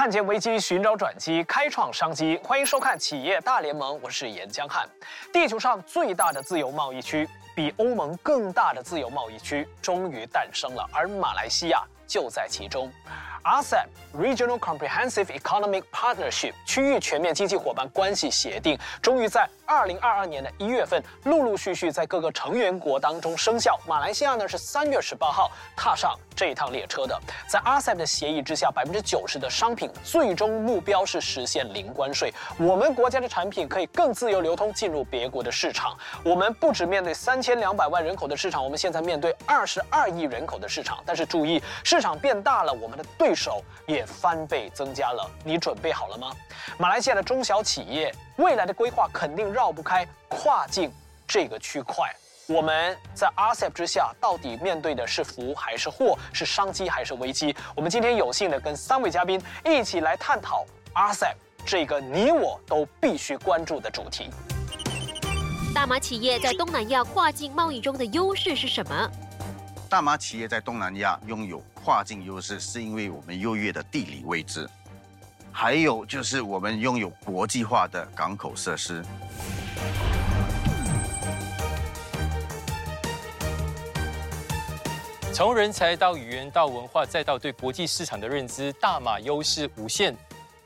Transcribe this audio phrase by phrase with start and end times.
[0.00, 2.40] 看见危机，寻找转机，开创商机。
[2.42, 4.88] 欢迎收看《企业大联盟》，我是严江汉。
[5.30, 12.90] 地球上最大的自由贸易区，比欧盟更大的自由贸易区终于诞生了，而马来西亚就在其中。
[13.42, 13.86] RCEP
[14.16, 23.78] Regional Comprehensive Economic Partnership 区域全面经济伙伴关系协定，终于在二零二二年的一月份，陆陆续续在各个成员国当中生效。
[23.86, 27.18] 马来西亚呢是三月十八号踏上这一趟列车的。
[27.48, 32.32] 在 RCEP 的协议之下，百分之九十的商品最终目标是实现零关税。
[32.58, 35.96] 我们国家的产品可以更自由流通进入别国的市场。
[36.24, 40.98] 我们不只面对三千两百万人口的市场，我们现在面对二十二亿人口的市场。
[41.06, 45.30] 但是注意，市场变大了，我们的对对手也翻倍增加了。
[45.44, 46.32] 你准备好了吗？
[46.78, 50.92] 马来西亚的中小企业未来的规划肯定绕不开跨境
[51.28, 52.12] 这个区块。
[52.48, 57.54] 我们在 RCEP 之下，到底面对的是福还是祸，是商机还是危机？
[57.76, 64.28] 我们今天有幸的跟三位嘉宾一起来探讨 RCEP 这个你我都必须关注的主题。
[65.72, 69.08] 大马企业在东南亚跨境贸易中的优势是什么？
[69.90, 74.70] 大马企业在东南亚拥有跨境优势，是因为我们优越的地理位置，
[75.50, 79.04] 还有就是我们拥有国际化的港口设施。
[85.34, 90.16] 从人才到语言到文化，再到对国际市场的认知，大马优势无限。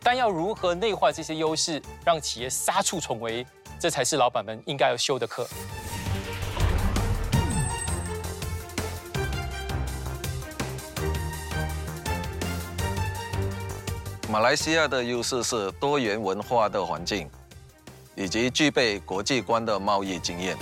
[0.03, 3.47] 但要如何内化这些优势，让企业杀出重围，
[3.81, 5.49] 这才是老板们应该要修的课。
[14.35, 17.31] 马来西亚的优势是多元文化的环境，
[18.17, 20.57] 以及具备国际观的贸易经验。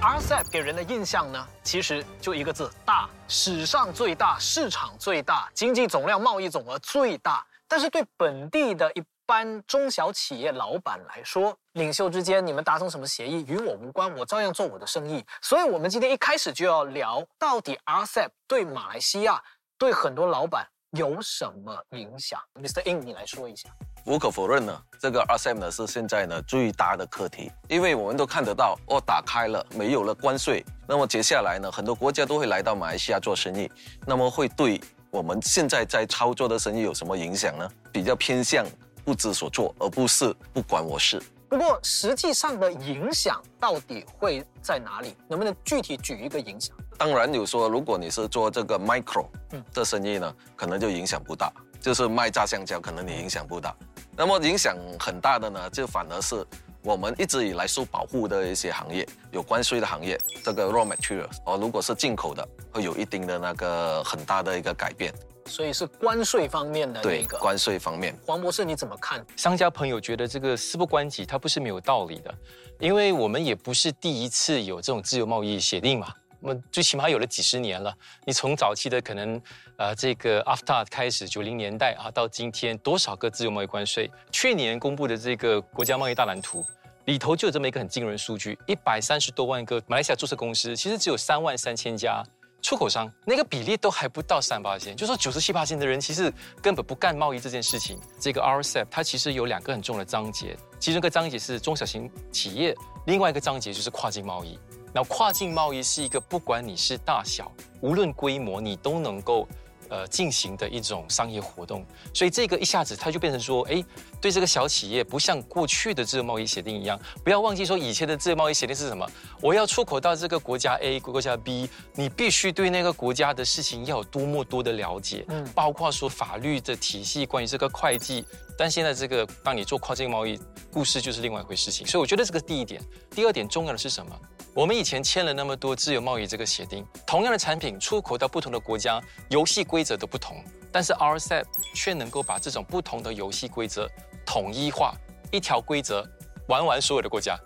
[0.00, 3.10] RCEP 给人的印象呢，其实就一个字：大。
[3.26, 7.44] 史上最大，市场最大，经济总量、贸易总额最大。
[7.66, 15.22] 但是对本地的一般中小企业老板来说，领袖之间你们达成什么协议与我无关，我照样做我的生意。
[15.42, 19.38] 所以，我们今天一开始就要聊，到底 RCEP 对马来西亚、
[19.76, 22.80] 对很多老板有什么影响？Mr.
[22.90, 23.68] In，你来说一下。
[24.06, 33.70] 无可否认呢，这个 RCEP 呢是现在呢最大的课题，因为我们都看得到，哦，打开了，没有了关税，那么接下来呢，很多国家都会来到马来西亚做生意，
[34.06, 34.80] 那么会对
[35.10, 37.70] 我们现在在操作的生意有什么影响呢？
[37.92, 38.64] 比较偏向
[39.08, 41.18] 不知所措，而不是不管我事。
[41.48, 45.16] 不过，实际上的影响到底会在哪里？
[45.26, 46.76] 能不能具体举一个影响？
[46.98, 53.74] 当然有说，如果你是做这个 micro 嗯这生意呢，可能就影响不大，就是卖炸香蕉，可能你影响不大。
[54.14, 56.46] 那么影响很大的呢，就反而是
[56.82, 65.14] 我们一直以来受保护的一些行业，有关税的行业，这个 raw materials 哦，如果是进口的，会有一定的那个很大的一个改变。
[65.48, 67.38] 所以是关税方面的对那个。
[67.38, 69.24] 关税方面，黄博士你怎么看？
[69.36, 72.32] 商家朋友觉得这个事不关己，它不是没有道理的，
[72.78, 77.92] 因为我们也不是第一次有这种自由贸易协定嘛，我们最起码有了几十年了。
[78.24, 79.40] 你从早期的可能
[79.76, 84.10] 呃这个 AFTA 开始，九零年代啊，到今天多少个自由贸易关税？
[84.30, 86.64] 去年公布的这个国家贸易大蓝图
[87.06, 92.22] 里头就有这么一个很惊人数据：一百三十多万个马来西亚注册公司，其实只有三万三千家。
[92.60, 97.98] 出口商那个比例都还不到三八线，就说九十七八线的人其实根本不干贸易这件事情。
[98.18, 102.74] 这个 RCEP 它其实有两个很重要的章节，其中一个章节是中小型企业，
[103.06, 104.58] 另外一个章节就是跨境贸易。
[104.92, 109.46] 那跨境贸易是一个不管你是大小，无论规模，你都能够
[109.88, 111.84] 呃进行的一种商业活动。
[112.14, 113.84] 所以这个一下子它就变成说，哎，
[114.20, 119.08] 对这个小企业不像过去的自由贸易协定一样，不要忘记说以前的自由贸易协定是什么？
[119.40, 128.24] 我要出口到这个国家 A、国家 B，你必须对那个国家的事情要有多么多的了解，嗯，包括说法律的体系，关于这个会计。
[128.58, 130.38] 但现在这个，当你做跨境贸易，
[130.72, 131.86] 故事就是另外一回事情。
[131.86, 134.12] 所以我觉得这个第一点，第二点重要的是什么？
[134.58, 141.44] 我们以前签了那么多自由贸易这个协定，同样的产品出口到不同的国家，游戏规则都不同，但是 RCEP
[141.76, 143.88] 却能够把这种不同的游戏规则
[144.26, 144.92] 统一化，
[145.30, 146.04] 一条规则
[146.48, 147.38] 玩完所有的国家。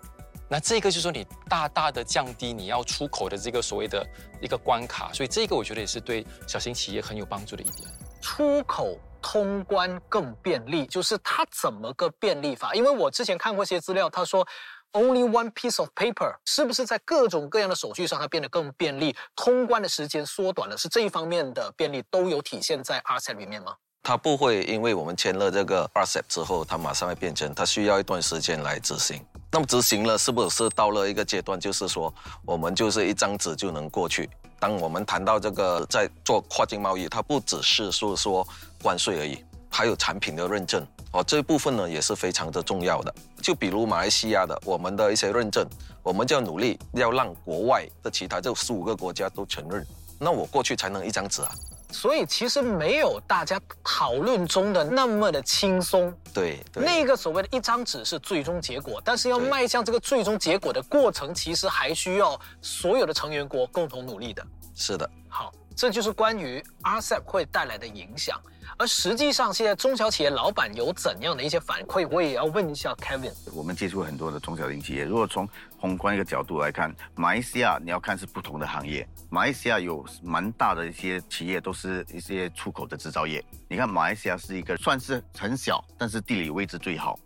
[0.49, 4.03] 那这个就是说你大大的降低你要出口的这个所谓的
[4.41, 7.87] 一个关卡，所以这个我觉得也是对小型企业很有帮助的一点。
[8.23, 12.73] 出口通关更便利，就是它怎么个便利法？
[12.73, 14.47] 因为我之前看过些资料，他说
[14.93, 23.75] only one piece of paper 是不是在各种各样的手续上它变得更便利，通关的时间缩短了，是这一方面的便利都有体现在 RCEP 里面吗？
[24.01, 29.25] 它不会因为我们签了这个 RCEP 之后，它马上会变成，它需要一段时间来执行。
[29.51, 32.13] 那么执行了，是不是到了一个阶段，就是说
[32.45, 34.29] 我们就是一张纸就能过去？
[34.59, 38.47] 当我们谈到这个在做跨境贸易，它不只是说说
[38.81, 43.13] 关税而已，还有产品的认证哦，这一部分呢也是非常的重要的。
[43.41, 45.65] 就比如马来西亚的我们的一些认证，
[46.01, 49.85] 我们就要努力要让国外的其他这十五个国家都承认，
[50.19, 51.51] 那我过去才能一张纸啊。
[51.91, 56.11] 所以其实没有大家讨论中的那么的轻松。
[56.33, 64.43] 对，对那个所谓的一张纸是最终结果，但是要迈向这个最终结果的过程，其实还需要所有的成员国共同努力的。
[64.73, 65.07] 是的。
[65.29, 68.41] 好，这就是关于 RCEP 会带来的影响。
[68.83, 73.31] 而实际上，现在中小企业老板有怎样的一些反馈，我也要问一下 Kevin。
[73.53, 75.47] 我们接触很多的中小型企业，如果从
[75.77, 79.07] 宏观一个角度来看，马来西亚你要看是不同的行业。
[79.29, 83.41] 马来西亚有蛮大的一些企业，都是一些出口的制造业。
[83.69, 87.17] 你看，马来西亚是一个算是很小，但是地理位置最好，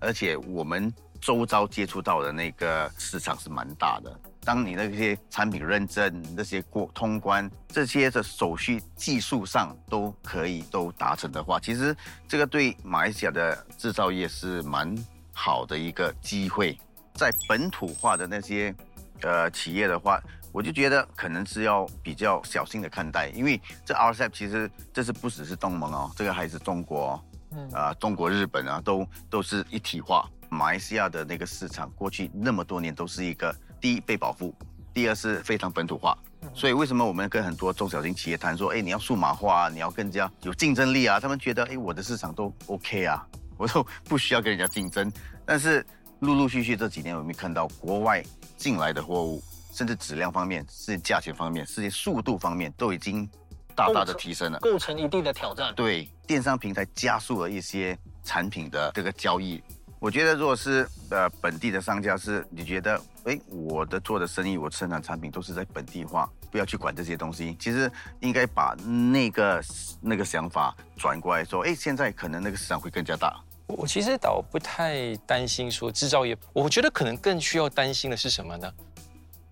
[0.00, 4.20] 而且我们周遭接触到的那个市场是蛮大的。
[4.44, 11.94] 当你那些产品认证、那些过通关这些的手续技术上都可以都达成的话，其实
[12.26, 14.96] 这个对马来西亚的制造业是蛮
[15.32, 16.78] 好的一个机会。
[17.14, 18.74] 在本土化的那些
[19.22, 20.18] 呃企业的话，
[20.52, 30.26] 我就觉得可能是要比较小心的看待，因为这 RCEP 其实这是不只是东盟哦，这个还是中国、哦，嗯啊、中国、日本啊，都都是一体化。
[30.48, 34.54] 马来西亚的那个市场过去那么多年都是一个第一被保护，
[34.92, 36.16] 第二是非常本土化。
[36.54, 41.20] 所以为什么我们跟很多中小型企业谈说，哎，你要数码化啊，你要更加有竞争力啊？
[41.20, 45.12] 他们觉得，哎，我的市场都 OK 啊，我都不需要跟人家竞争。
[45.44, 45.84] 但是
[46.20, 48.24] 陆陆续续这几年，我们看到国外
[48.56, 49.42] 进来的货物，
[49.72, 53.28] 甚至质量方面、是价钱方面、甚至速度方面，都已经
[53.76, 54.58] 大大的提升了。
[54.60, 55.74] 构成一定的挑战。
[55.74, 59.62] 对电商平台加速了一些产品的这个交易。
[60.00, 67.54] 我觉得，如果是呃本地的商家是，你觉得，哎，我的做的生意，我生产产品都是在本地化，不要去管这些东西。
[67.60, 68.74] 其实应该把
[69.12, 69.62] 那个
[70.00, 73.38] 那个想法转过来说，哎，现在可能那个市场会更加大。
[73.66, 78.72] 我其实倒不太担心说制造业，我觉得可能更需要担心的是什么呢？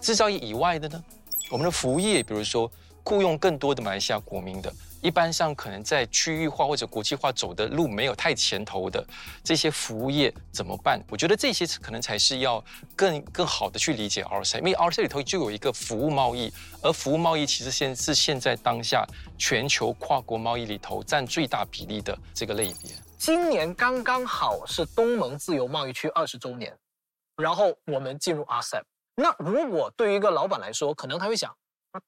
[0.00, 1.04] 制造业以外的呢，
[1.50, 2.70] 我们的服务业，比如说
[3.04, 9.04] 雇佣更多的马来西亚国民的，一般上可能在区域化或者国际化走的路没有太前头的
[9.44, 11.00] 这些服务业怎么办？
[11.08, 12.62] 我觉得这些可能才是要
[12.96, 16.52] 更更好的去理解 RCE，因为 RCE 里头就有一个服务贸易，
[16.82, 19.06] 而服务贸易其实现是现在当下
[19.38, 22.90] 全球跨国贸易里头占最大比例的这个类别。
[23.18, 26.76] 今年刚刚好是东盟自由贸易区二十周年，
[27.36, 28.82] 然后我们进入 RCEP。
[29.16, 31.52] 那如果对于一个老板来说，可能他会想，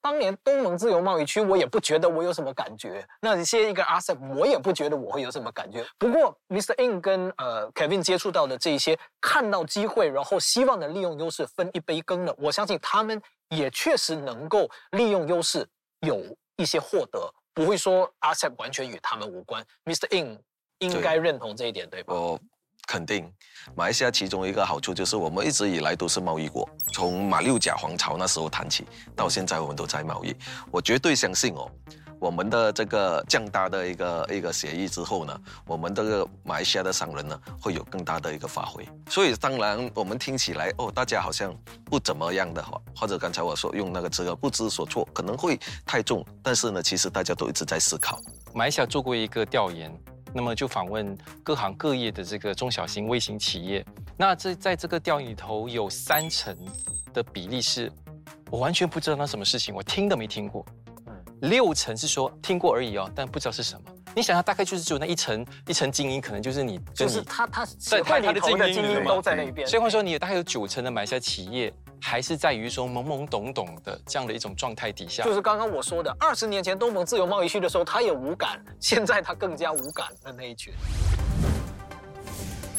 [0.00, 5.84] 当年东盟自由贸易区我也不觉得我有什么感觉，那些一个 RCEP 我也不觉得我会有什么感觉。
[5.98, 6.75] 不过 Mr.
[6.82, 15.66] In 跟呃 Kevin 接触到的这一些，看到机会，然后希望能利用优势分一杯羹的，我相信他们也确实能够利用优势
[16.00, 16.22] 有
[16.56, 19.64] 一些获得，不会说 RCEP 完全与他们无关。
[19.84, 20.06] Mr.
[20.16, 20.38] In
[20.78, 22.14] 应该认同这一点，对吧？
[22.14, 22.40] 我
[22.90, 23.32] 肯定，
[23.76, 28.84] 马来西亚其中一个好处就是我们一直以来都是贸易国，从马六甲皇朝那时候谈起，
[29.14, 30.35] 到现在我们都在贸易。
[30.73, 31.70] 我绝对相信哦，
[32.18, 38.85] 我们的这个降大的一个一个协议之后呢，我们这个马来西亚的商人呢会有更大的一个发挥。
[39.09, 45.56] 所以当然我们听起来哦，大家好像不怎么样的话，或者刚才我说用那个词个不知所措，可能会
[45.87, 48.20] 太重，但是呢，其实大家都一直在思考。
[48.52, 49.97] 马来西亚做过一个调研，
[50.32, 53.84] 那么就访问各行各业的这个中小型微型企业。
[54.16, 56.56] 那这在这个调研里头，有三成
[57.12, 57.90] 的比例是
[58.50, 60.64] 我完全不知道那什么事情，我听都没听过。
[61.40, 63.90] 六成是说听过而已哦，但不知道是什么。
[64.14, 66.78] 你想想，大概就是只有那一层一层精英，可能就是你。
[66.92, 69.66] 就是他他在他的精英都在那边。
[69.66, 71.72] 所以话说，你大概有九成的马来西亚企业
[72.02, 75.23] 还是在于说懵懵懂懂的这样的一种状态底下。
[75.23, 80.73] 就是刚刚我说的，二十年前东盟自由贸易区的时候，他也无感，现在他更加无感的那一群。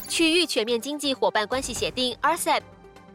[0.10, 2.62] 区域全面经济伙伴关系协定 RCEP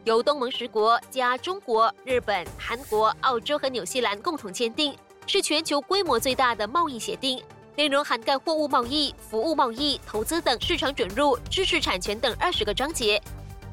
[0.03, 4.97] 由东盟十国加中国、日本、韩国、澳洲和纽西兰共同签订，
[5.27, 7.43] 是全球规模最大的贸易协定。
[7.75, 13.21] 内容涵盖货物贸易、服务贸易、投资等市场准入、知识产权等二十个章节，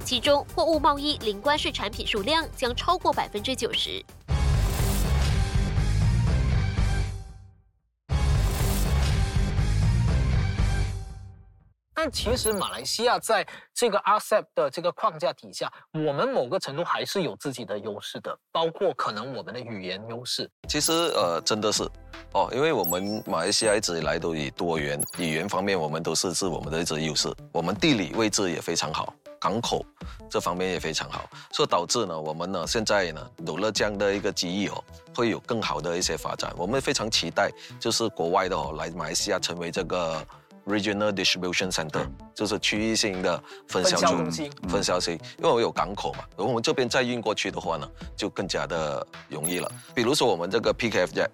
[0.05, 4.05] 其中货物贸易零关税产品数量将超过百分之九十。
[11.95, 20.51] 但其实马来西亚在这个 RCEP 的这个框架底下，我们某个程度还是有自己的优势的，包括可能我们的语言优势。
[20.69, 21.89] 其实呃，真的是
[22.33, 27.33] 哦，因为我们马来西亚一直以来都以多元语言方面，我们都是是我们的一直优势。
[27.53, 29.85] 我们地理位置也非常好，港口
[30.29, 34.83] 这方面也非常好，所以导致呢，我们呢现在呢有了这样的一个机遇哦，
[35.15, 36.53] 会有更好的一些发展。
[36.57, 40.27] 我们非常期待，就是国外的哦来马来西亚成为这个
[40.67, 49.71] regional distribution center，就是区域性的分销中分销中心分销性，因为我有港口嘛，如果我们这边再运过去的话呢，就更加的容易了。
[49.95, 51.29] 比如说我们这个 PKF jet。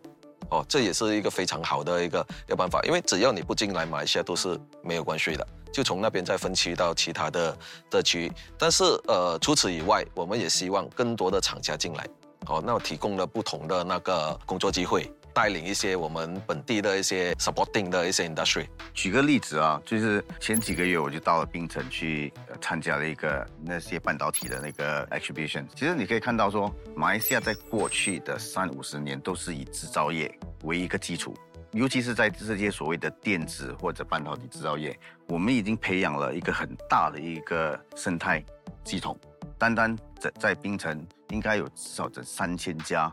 [0.49, 7.59] 哦，这也是一个非常好的一个一个办法，因为只要你不进来马来西亚都是没有关税的，就从那边再分区到其他的
[7.89, 8.33] 的区域。
[8.59, 12.05] 但是呃，除此以外，我们也希望更多的厂家进来，
[12.47, 18.67] 哦，那我提供了不同的那个工作机会，带领一些我们本地的一些 supporting 的一些 industry。
[18.93, 25.65] 举个例子啊，就是前几个月我就到了槟城去呃参加了一个那些半导体的那个 exhibition。
[25.75, 30.33] 其实你可以看到说，马来西亚在过去的三五十年都是以制造业
[30.65, 31.35] 为一个基础，
[31.73, 38.45] 尤其是在这些所谓的电子或者半导体制造业，我们已经培养了一个很大的一个生态
[38.85, 39.19] 系统。
[39.59, 43.13] 单单在在槟城应该有至少这三千家，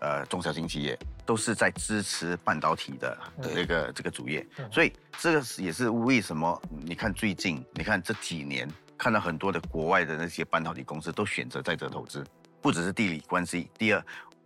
[0.00, 3.54] 呃中小型企业都是在支持半导体的对。
[3.54, 6.60] 这个这个主业，所以这个是也是为什么？
[6.82, 12.24] 你看最近你看这几年看到很多的国外的那些半导体公司都选择在这投资，
[12.60, 14.04] 不只是地理关系，第二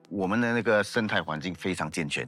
[0.09, 2.27] 我们的那个生态环境非常健全，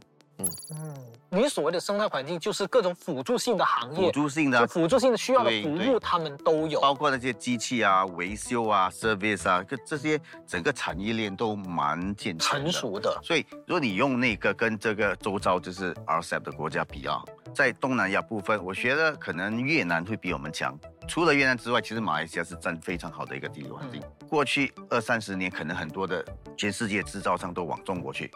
[0.70, 0.94] 嗯，
[1.30, 4.66] 你所谓的生态环境就是各种辅助性的行业，辅助性的。
[4.66, 6.80] 辅助性的需要的服务，他们都有。
[6.80, 17.22] 包括那些机器啊、维修啊、service 啊，这这些整个产业链都蛮健全成熟的，所以，如果你用那个跟这个周遭就是 RCEP 的国家比啊，
[17.54, 20.78] 在东南亚部分，我觉得可能越南会比我们强。
[21.08, 24.00] 除了越南之外，其实马来西亚是占非常好的一个地理环境。
[24.28, 26.24] 过去二三十年，可能很多的
[26.56, 28.30] 全世界制造商都往中国去，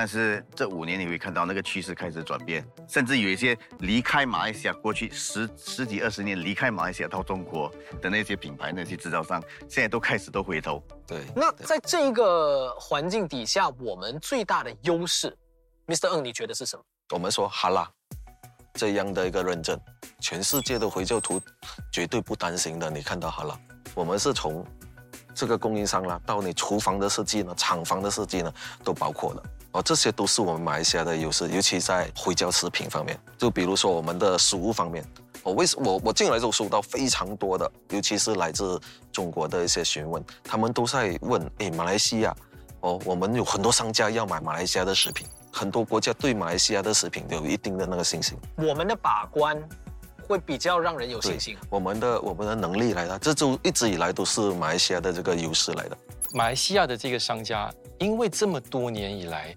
[0.00, 7.68] 但是这五年你会看到那个趋势开始转变，甚至有一些离开马来西亚，过去十十几二十年离开马来西亚到中国
[8.00, 10.80] 的那些品牌、那些制造商，现在都开始都回头。
[11.04, 15.36] 对，那在这个环境底下，我们最大的优势
[15.88, 16.10] ，Mr.
[16.10, 16.82] N，，你觉得是什么？
[17.10, 17.90] 我们说哈拉
[18.74, 19.76] 这样的一个认证，
[20.20, 21.42] 全世界的回教徒
[21.92, 22.88] 绝对不担心的。
[22.88, 23.58] 你看到哈拉，
[23.96, 24.64] 我们是从
[25.34, 29.42] 这个供应商啦，到你厨房的设计呢，厂房的设计呢，都包括了。
[29.72, 33.18] 哦，这些都是我们马来西亚的优势，尤其在回教食品方面。
[33.36, 35.04] 就比如说我们的食物方面，
[35.42, 38.80] 我为什我我进来就收到非常多的，尤其是来自
[39.12, 42.34] 中国的一些询问，他们都在问，诶，马来西亚，
[42.80, 48.38] 哦，我们有很多商家要买马来西亚的食品，很多国家对马来西亚的食品有一定的那个信心。
[48.56, 49.62] 我们的把关
[50.26, 51.56] 会比较让人有信心。
[51.68, 55.98] 我们的我们的能力来的，这就一直以来都是马来西亚的这个优势来的。
[56.32, 59.56] 马来西亚的这个商家，因为这么多年以来，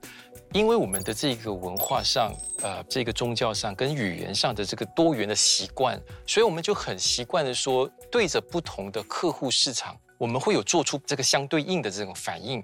[0.53, 12.63] 因为我们的这个文化上、呃，这个宗教上跟语言上的这个多元的习惯，所以我们就很习惯的说，对着不同的客户市场，我们会有做出这个相对应的这种反应。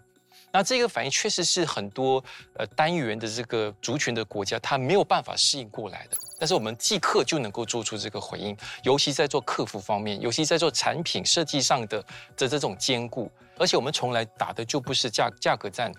[0.58, 2.24] 那这个反应确实是很多
[2.56, 6.18] 呃单元的这个族群的国家，它没有办法适应过来的。
[6.40, 12.04] 但是我们即刻就能够做出这个回应，尤其在做客服方面，尤其在做产品设计上的
[12.36, 13.32] 的这种兼顾。
[13.60, 15.92] 而且我们从来打的就不是价价格战，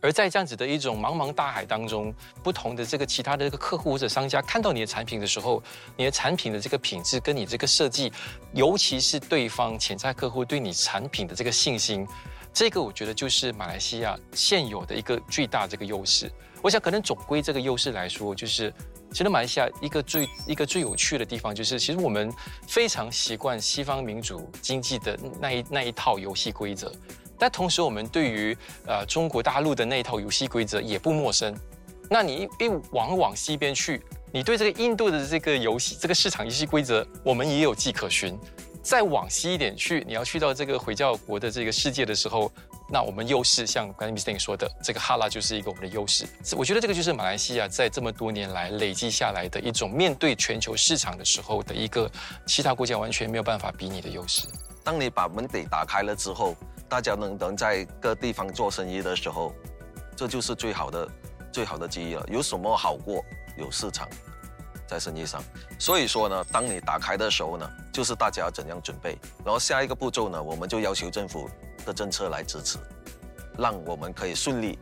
[0.00, 2.12] 而在这样子的一种茫茫大海当中，
[2.42, 5.62] 不同的这个其他的这个客户或者商家看到你的产品的时候，
[5.96, 8.12] 你的产品的这个品质跟你这个设计，
[8.54, 12.04] 尤其是对方潜在客户对你产品的这个信心，
[12.52, 16.30] 这个我觉得就是马来西亚现有的一个最大这个优势。
[16.62, 18.72] 我想可能总归这个优势来说，就是
[19.12, 22.30] 其实马来西亚一个最一个最有趣的地方，就是其实我们
[22.68, 26.92] 非常习惯西方民主经济的那一那一套游戏规则，
[27.38, 28.54] 但同时我们对于
[28.86, 31.56] 呃中国大陆的那一套游戏规则也不陌生。
[32.10, 34.02] 那你一一往往西边去，
[34.32, 38.38] 你对这个印度的这个游戏这个市场游戏规则，我们也有迹可循。
[38.82, 42.50] 再往西一点去，你要去到这个回教国的这个世界的时候，
[42.88, 44.38] 那我们优势像刚才 Mr.
[44.38, 46.26] 说的，这个哈拉就是一个我们的优势。
[46.56, 52.10] 我觉得这个就是马来西亚在这么多年来累积下来的一种面对全球市场的时候的一个
[52.46, 54.48] 其他国家完全没有办法比拟的优势。
[54.82, 56.56] 当你把门给打开了之后，
[56.88, 59.52] 大家能能在各地方做生意的时候，
[60.16, 61.08] 这就是最好的
[61.52, 62.26] 最好的机遇了。
[62.30, 63.22] 有什么好过
[63.58, 64.08] 有市场
[64.90, 65.40] 在生意上？
[65.78, 69.16] 所以说呢，当你打开的时候呢，就是大家要怎样准备。
[69.44, 71.48] 然后下一个步骤呢，我们就要求政府
[71.86, 72.76] 的政策来支持，
[73.56, 74.76] 让我们可以顺利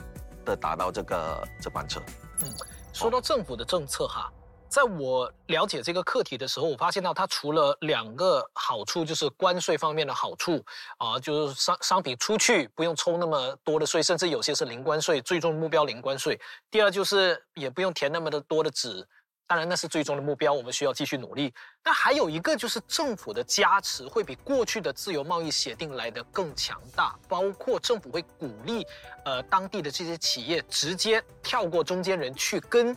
[0.47, 2.01] 的达到这个这班车。
[2.41, 2.49] 嗯
[2.95, 4.33] 说到政府的政策哈，
[4.69, 10.65] 在我了解这个课题的时候，我发现到它除了两个好处，就是关税方面的好处
[10.97, 16.41] 啊，就是商商品出去不用抽那么多的税，甚至有些是零关税，最终目标零关税。
[16.71, 19.07] 第二就是也不用填那么的多的纸，
[19.49, 21.53] 当然那是最终的目标，我们需要继续努力。
[21.83, 28.87] 那还有一个就是政府的加持会比过去的自由贸易协定来得更强大，包括政府会鼓励
[29.25, 32.97] 呃当地的这些企业直接跳过中间人去跟。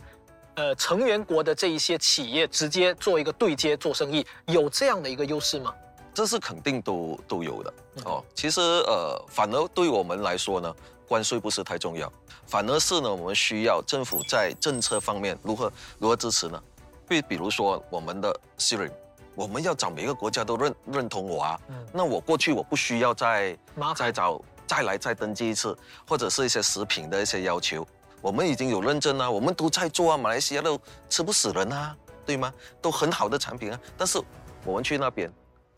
[0.54, 5.74] 呃，成员国的这一些企业直接做一个对接做生意，有这样的一个优势吗？
[6.14, 8.22] 这是肯定都都有的哦。
[8.34, 10.74] 其实呃，反而对我们来说呢，
[11.08, 12.12] 关税不是太重要，
[12.46, 16.62] 反而是呢，我们需要政府在政策方面如何如何支持呢？
[17.08, 18.90] 比比如说我们的 Siri，
[19.34, 21.60] 我们要找每个国家都认认同我啊，
[21.92, 23.58] 那我过去我不需要再
[23.94, 25.76] 再找再来再登记一次，
[26.08, 27.86] 或者是一些食品的一些要求。
[28.22, 32.54] 我们已经有认证啊，我们都在做啊，马来西亚都吃不死人啊，对吗？
[32.80, 33.78] 都很好的产品啊。
[33.98, 34.22] 但是
[34.64, 35.30] 我们去那边，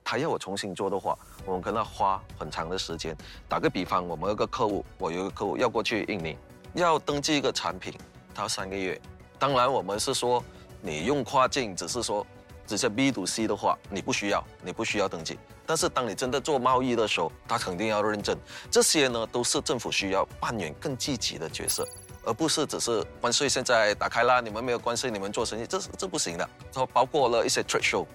[0.04, 3.16] 他要我重新做的话，我们可能花很长的时间。
[3.48, 6.36] 打个比方，我们有个客户，我有一个客户要过去印尼，
[6.74, 7.94] 要登记一个产品，
[8.34, 9.00] 他要三个月。
[9.38, 10.44] 当然，我们是说
[10.82, 12.24] 你用跨境，只是说
[12.66, 15.38] 只是 B to C 的话，你不需要，你不需要登记。
[15.66, 18.38] 但是当你真的做贸易的时候，他肯定要认证。
[18.70, 21.88] 这些呢，都是政府需要扮演更积极的角色。
[22.26, 26.48] 而不是只是关税现在打开了，你们没有关税，你们做生意，这是这不行的。
[26.72, 28.06] 说包括了一些 trade show，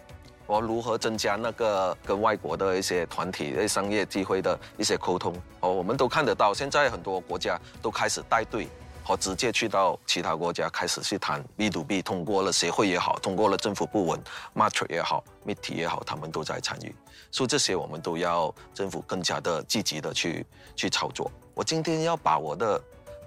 [0.50, 6.52] 我如何增加那个跟外国的一些团体、一些商业机会的一些沟通，哦，我们都看得到。
[6.56, 8.68] 现在很多国家都开始带队，
[9.04, 14.20] 和直接去到其他国家开始去谈 B to B，通过了协会也好，通过了政府部门
[14.54, 16.96] m a t r i 也好 m i t 也好，他们都在参与。
[17.30, 20.44] 所以这些我们都要政府更加的积极的去
[20.76, 21.32] 去操作。
[21.54, 22.82] 我今天要把我的。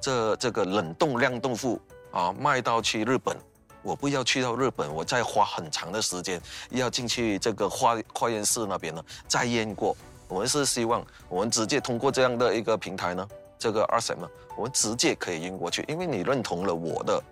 [0.05, 3.37] 这这个冷冻酿豆腐啊，卖到去日本，
[3.83, 9.97] 我不要去到日本，我再花很长的时间要进去这个化化验室那边呢，再验过。
[10.29, 17.23] 我们是希望我们直接通过这样的一个平台呢，这个 s m 呢，我们直接可以运过去，因为你认同了我的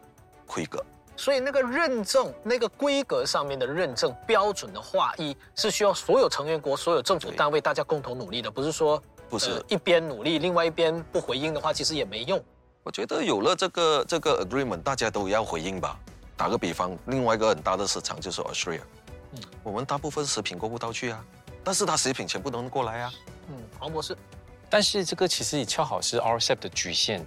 [0.47, 0.85] 规格。
[1.17, 12.43] 所以那个认证那个规格上面的认证标准的划一，是需要所有成员国、所有政府单位大家共同努力的，不是说不是一边努力，另外一边不回应的话，其实也没用。
[12.83, 15.99] 我觉得有了这个这个 agreement，大家都要回应吧。
[16.41, 18.81] 打个比方，另外一个很大的市场就是 Australia，
[19.35, 21.23] 嗯，我们大部分食品过不到去啊，
[21.63, 23.13] 但是它食品全部都能过来啊。
[23.51, 24.17] 嗯，黄博士，
[24.71, 27.21] 但是这个其实也恰好是 RCEP 的局限，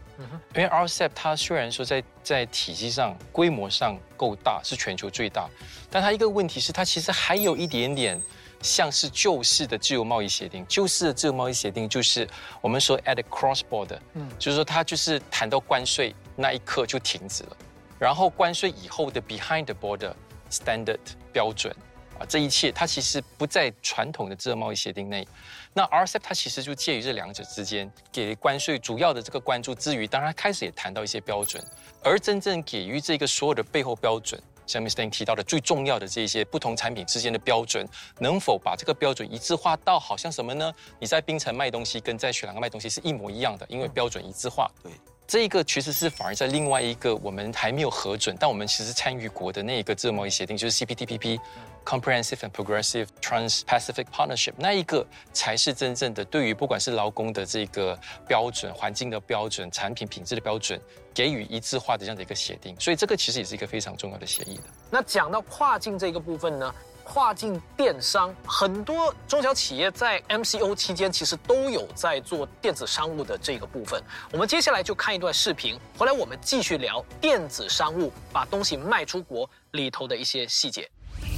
[0.56, 5.48] 因为 RCEP 它虽然说在在体积上、规模上够大，是全球最大，
[5.92, 8.20] 但它一个问题是它其实还有一点点。
[8.64, 12.26] 像是旧式的自由贸易协定，旧式的自由贸易协定就是
[12.62, 17.58] 我们说 at cross border，嗯，就是说它就是谈到关税那一刻就停止了，
[18.04, 20.14] 然后关税以后的 behind the border
[20.52, 21.00] standard
[21.32, 21.74] 标准
[22.20, 25.26] 啊，这一切它其实不在传统的自由贸易协定内。
[25.74, 31.64] 那 RCEP 它其实就介于这两者之间，给关税主要的这个关注之余，当然开始也谈到一些标准，
[32.04, 34.38] 而真正给予这个所有的背后标准。
[34.68, 35.10] 像 Mr.
[35.10, 37.88] 提到的最重要的这些不同产品之间的标准，
[38.20, 40.74] 能否把这个标准一致化到好像什么呢？
[41.00, 44.70] 你在冰城卖东西跟在雪兰卖东西是一模一样的，因为标准一致化。
[44.84, 44.92] 对，
[45.34, 51.40] 这一个其实是反而在另外一个我们还没有核准，但我们其实参与国的那一个自由贸易协定，就是 CPTPP。
[51.84, 60.80] Comprehensive and Progressive Trans-Pacific Partnership，那一个才是真正的对于不管是劳工的这个标准、环境的标准、产品品质的标准，
[61.16, 62.80] 给予一致化的这样的一个协定。
[62.80, 64.64] 所以这个其实也是一个非常重要的协议的。
[64.92, 74.02] 那讲到跨境这个部分呢，跨境电商很多中小企业在 MCO 期间其实都有在做电子商务的这个部分。
[74.32, 80.90] 我们接下来就看一段视频，回来我们继续聊电子商务把东西卖出国里头的一些细节。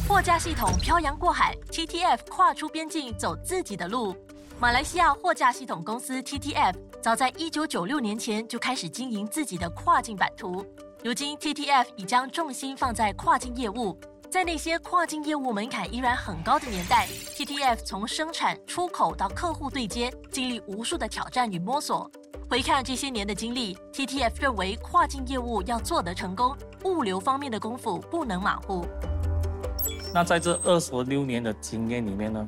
[0.07, 4.15] 货架系统漂洋过海，TTF 跨出边境走自己的路。
[4.59, 10.65] 马来西亚货架系统公司 TTF 早在一九九六年前就开始经营自己的跨境版图。
[11.03, 13.99] 如今 TTF 已将重心放在跨境业务，
[14.35, 22.11] 在那些跨境业务门槛依然很高的年代，TTF 从生产、出口到客户对接，经历无数的挑战与摸索。
[22.49, 28.85] 回看这些年的经历，TTF 认为跨境业务要做得成功，物流方面的功夫不能马虎。
[30.13, 32.45] 那在这二十六年的经验里面呢，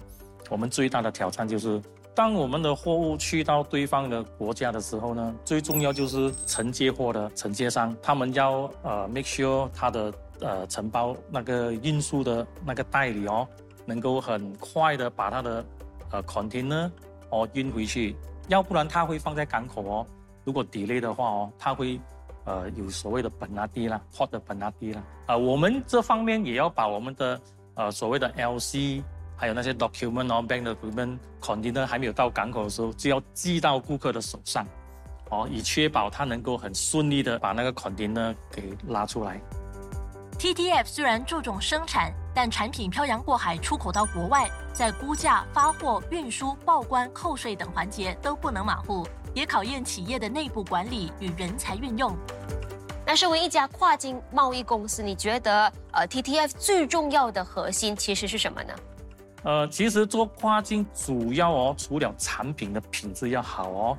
[0.50, 1.82] 我们最大的挑战就是，
[2.14, 13.48] 当我们的货物去到对方的国家的时候呢，最重要就是承接货的承接商，他们要呃 make sure 他的呃承包那个运输的那个代理哦，
[13.86, 15.66] 能够很快的把他的
[16.12, 16.90] 呃 container
[17.30, 18.16] 哦运回去，
[18.48, 20.06] 要不然他会放在港口哦，
[20.44, 22.00] 如果 delay 的话哦，他会
[22.46, 27.42] 呃有所谓的本拉蒂啦，hot 的本拉蒂啦，啊，我们这方面也要把我们的
[27.76, 29.04] 呃所谓的 LC，
[29.36, 34.66] 还有那些 document 哦，bank document container 还没有到港口的时候，就要寄到顾客的手上，
[35.30, 39.42] 哦，以确保他能够很顺利的把那个 container 给拉出来。
[40.40, 52.16] TTF 虽然注重生产，但产品漂洋过海出口到国外，在估价、发货、运输、报关、扣税等环节都不能马虎，也考验企业的内部管理与人才运用。
[53.04, 58.74] 那身为一家跨境贸易公司，你觉得呃 TTF 最重要的核心其实是什么呢？
[59.44, 63.98] 呃，其实做跨境主要哦，除了产品的品质要好哦，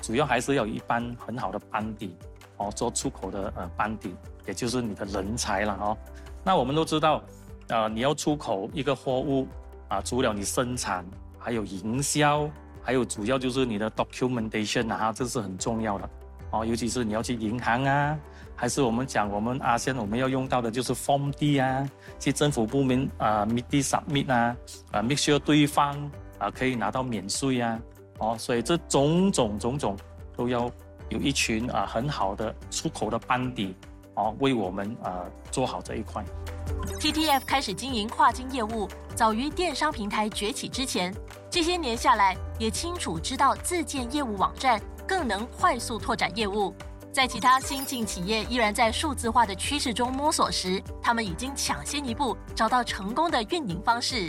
[0.00, 2.14] 主要还是要有一般很好的班底
[2.60, 4.14] 哦，做出口的呃班底。
[4.46, 5.96] 也就是你的人才了哦。
[6.42, 7.22] 那我们都知道，
[7.68, 9.46] 呃，你要出口一个货物
[9.86, 11.04] 啊，除了你生产，
[11.38, 12.48] 还有营销，
[12.82, 16.10] 还有主要就是你的 documentation 啊，这是很重要的
[16.50, 16.64] 哦。
[16.64, 18.18] 尤其是你要去银行啊，
[18.56, 24.56] 还是我们讲我们阿仙我们要用到的就是 Form D 啊，去政府部门啊 meet submit 啊，
[24.90, 27.78] 啊 make sure 对方啊可以拿到免税啊，
[28.18, 29.96] 哦，所以这种种种种
[30.34, 30.68] 都要
[31.10, 33.76] 有一群啊很好的出口的班底。
[34.14, 36.22] 啊，为我们啊做好这一块。
[36.98, 41.14] TTF 开始经营跨境业务，早于电商平台崛起之前。
[41.48, 46.74] 这些年下来，也清楚知道自建业务网站更能快速拓展业务。
[47.12, 54.28] 在其他新进企业依然在数字化的趋势中摸索时，他们已经抢先一步找到成功的运营方式。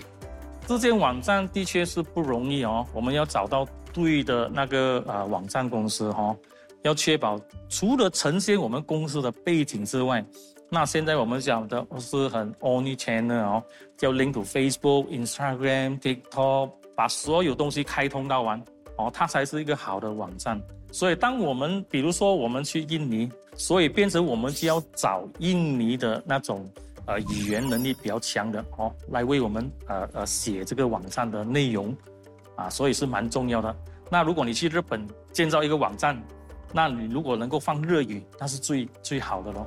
[0.68, 6.34] 自建网站的确是不容易哦，我们要找到对的那个呃网站公司哈。
[6.84, 7.40] 要确保
[7.70, 10.24] 除了呈现我们公司的背景之外，
[10.70, 13.64] 那现在我们讲的是很 only channel 哦，
[13.98, 18.62] 叫 link to Facebook、Instagram、TikTok，把所有东西开通到完
[18.98, 20.60] 哦，它才是一个好的网站。
[20.92, 26.70] 所以，当我们比如说我们去印尼，所以变成我们就要找印尼的那种
[27.06, 31.96] 呃语言能力比较强的哦，来为我们呃呃写这个网站的内容
[32.56, 33.76] 啊，所以是蛮重要的。
[34.10, 36.22] 那如果你去日本建造一个网站，
[36.74, 39.66] 那你如果能够放日语，那是最最好的喽。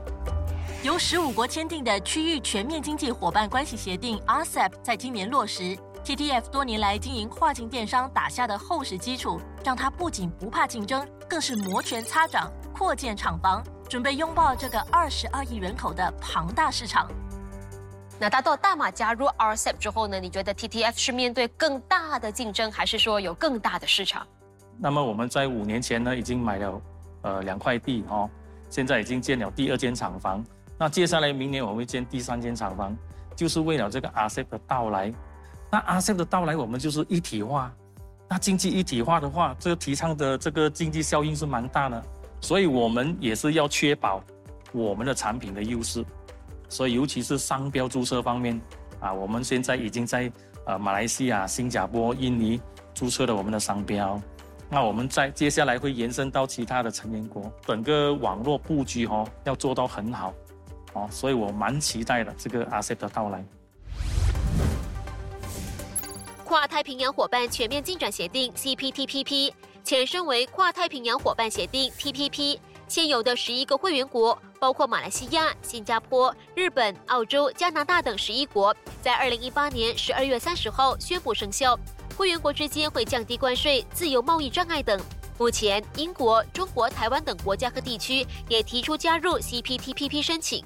[0.83, 17.11] 由十五国签订的区域全面经济伙伴关系协定 （RCEP） 在今年落实，TTF 多年来经营跨境电商打下的厚实基础，让它不仅不怕竞争，更是摩拳擦掌，扩建厂房，准备拥抱这个二十二亿人口的庞大市场。
[18.19, 20.21] 那达到大马加入 RCEP 之后呢？
[20.21, 24.27] 你觉得 TTF 是面对更大的竞争，还是说有更大的市场？
[24.79, 26.81] 那么我们在五年前呢，已经买了
[27.25, 28.31] 呃两块地哦，
[28.71, 30.45] 现在已经建了第二间厂房。
[30.79, 32.97] 那接下来明年我会建第三间厂房，
[33.35, 35.13] 就是为了这个 RCEP 的到来。
[35.71, 37.73] 那 RCEP 的到来，我们就是一体化。
[38.29, 42.03] 那经济一体化的话，这个提倡的这个经济效应是蛮大的，
[42.41, 44.23] 所以我们也是要确保
[44.73, 46.05] 我们的产品的优势。
[46.69, 48.61] 所以尤其是商标注册方面
[49.01, 50.31] 啊，我们现在已经在
[50.67, 52.61] 呃马来西亚、新加坡、印尼
[52.95, 54.21] 注册了我们的商标。
[54.75, 60.35] 那我们在接下来会延伸到其他的成员国，整个网络布局哦要做到很好，
[60.95, 63.45] 哦，所以我蛮期待的这个 ASEP 的到来。
[66.43, 69.53] 跨太平洋伙伴全面进展协定 （CPTPP）
[69.85, 72.59] 前身为跨太平洋伙伴协定 （TPP），
[72.89, 81.79] 现有的十一个会员国，包括马来西亚、新加坡、日本、澳洲、加拿大等十一国，在二零一八年十二月三十号宣布生效。
[82.17, 85.01] 会员国之间会降低关税、自由贸易障碍等。
[85.37, 90.65] 目前，英国、中国台湾等国家和地区也提出加入 CPTPP 申请。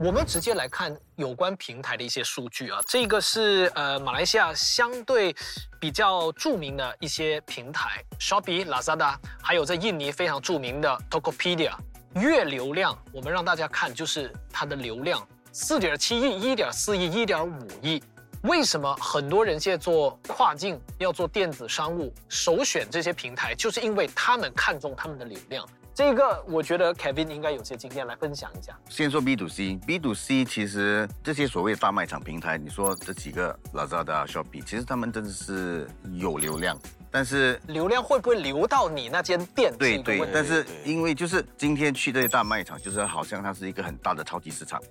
[0.00, 5.34] 我们直接来看有关平台的一些数据啊，这个是呃马来西亚相对
[5.80, 11.72] 比较著名的一些平台，Shopee、Lazada，还有在印尼非常著名的 Tokopedia。
[12.14, 18.02] 月流量，我们让大家看，就是它的流量四点七亿、一点四亿、一点五亿。
[18.42, 25.68] 为什么很多人现在做跨境要做电子商务，首选这些平台，就是因为他们看中他们的流量。
[25.92, 28.78] 这个我觉得 Kevin 应该有些经验来分享一下。
[28.88, 36.78] 先说 B to C，B to C 其实这些所谓大卖场平台，你说这几个 Lazada、Shopee，其实他们真的是有流量。
[37.10, 39.72] 但是流量会不会流到你那间店？
[39.78, 44.82] 对对，但是因为就是今天去这些大卖场，就是好像它是一个很大的超级市场。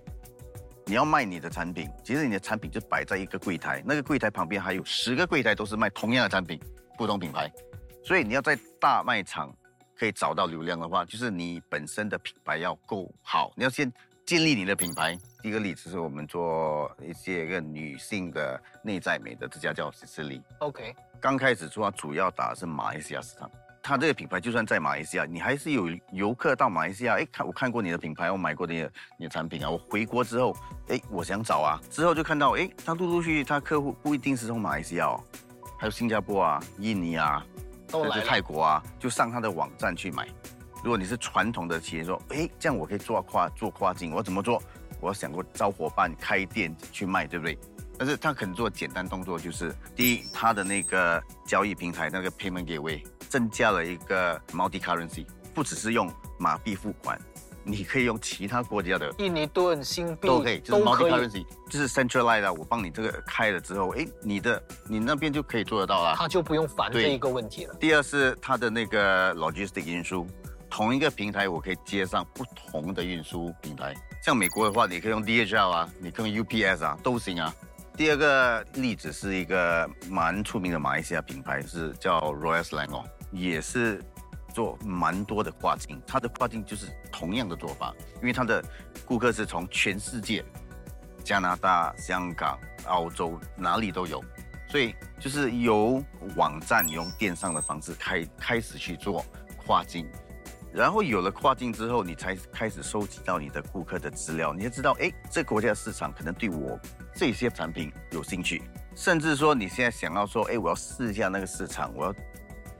[0.86, 6.60] 你要卖你的产品，其实你的产品就摆在一个柜台，那个柜台旁边还有十个柜台都是卖同样的产品，
[6.98, 7.52] 不同品牌。
[8.04, 9.54] 所以你要在大卖场
[10.00, 13.92] 可以找到流量的话，就是你本身的品牌要够好，你要先
[14.26, 15.18] 建立你的品牌。
[15.44, 23.50] 第一个例子是我们做一些个女性的内在美的，这家叫 c i l y OK，刚开始做，主要打的是马来西亚市场。
[23.82, 29.70] 它这个品牌就算在马来西亚，你还是有游客到马来西亚，哎，看我看过你的品牌，我买过你的你的产品啊。
[29.70, 30.56] 我回国之后，
[30.90, 35.24] 哎，我想找啊，之后就看到，哎，他陆陆续续，他客户不一定是从马来西亚哦，
[35.80, 37.46] 还有新加坡啊、印尼啊，
[37.90, 40.28] 甚至泰国啊，就上他的网站去买。
[40.84, 44.62] 如果你是传统的企业，说，哎，这样我可以做跨做跨境，我怎么做？
[45.00, 47.58] 我想过招伙伴开店去卖，对不对？
[47.98, 53.02] 但是他可能做简单动作，就是第一，他的那个交易平台那个 payment gateway。
[53.30, 57.20] 增加了一个 multi currency，不只是用马币付款，
[57.62, 62.54] 你可以用其他国家的印尼盾、新币都可以，就是 multi currency，就是 centralized。
[62.54, 67.76] 我帮你这个开了之后，哎，你的你那边就可以做得到了，他就不用烦这一个问题了。
[67.82, 70.26] 第二是他的那个 logistic 运输，
[70.70, 73.94] 同一个平台我可以接上不同的运输平台。
[74.24, 77.54] 像美国的话，你可以用 DHL 啊，你可以用 UPS 啊，都行啊。
[77.98, 83.04] 第二个例子是一个蛮出名的马来西亚品牌，是叫 Royal Selangor。
[83.32, 84.00] 也是
[84.54, 88.64] 做蛮多的跨境，它的跨境就是同样的做法，因为它的
[89.04, 90.46] 顾客是从全世界，
[91.24, 94.24] 加拿大、香港、澳洲哪里都有，
[94.70, 96.02] 所以就是由
[96.36, 99.26] 网站用电商的方式开开始去做
[99.66, 100.08] 跨境，
[100.72, 106.80] 然后有了跨境之后，你才开始收集到你的顾客的资料，你就知道，哎，这国家市场可能对我
[107.18, 108.62] 这些产品有兴趣，
[108.96, 112.14] 甚至说你现在想要说，哎，我要试一下那个市场，我要。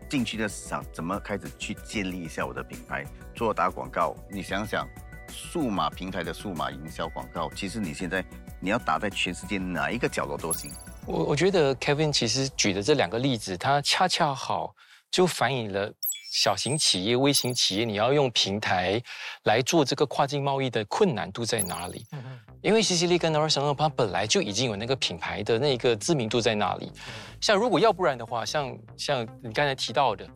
[0.10, 3.04] 进去的市场怎么开始去建立一下我的品牌，
[3.36, 4.15] 做打广告？
[4.32, 4.88] 你想想，
[5.28, 8.23] 数码平台的数码营销广告，其实你现在
[8.62, 10.71] 你要打在全世界哪一个角落都行。
[11.06, 14.73] 我我觉得 Kevin 其实举的这两个例子，它恰恰好
[15.12, 15.93] 就反映了。
[16.31, 19.01] 小型企业、微型企业，你要用平台
[19.43, 22.05] 来做这个跨境贸易的困难度在哪里？
[22.61, 26.91] 因为西西里跟 n o r t h 它本来就已经有那个品牌的那个知名度在那里。
[27.39, 30.27] 像如果要不然的话，像像你刚才提到的。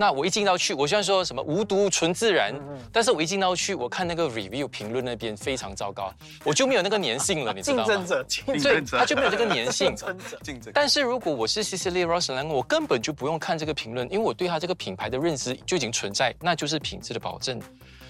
[0.00, 2.58] 那我一进到去，我虽然说什么无毒纯自然，
[2.90, 6.10] 但是我一进到去，我看那个 review 评论那边非常糟糕，
[6.42, 7.84] 我就没有那个粘性了，你知道吗？
[7.84, 9.88] 竞争者，竞争者，他就没有这个粘性。
[9.94, 10.72] 竞争者，竞争。
[10.72, 17.60] 但是如果我是 Cecilia Roslan，我根本就不用看这个评论，因为我对他这个品牌的认知就已经存在，那就是品质的保证。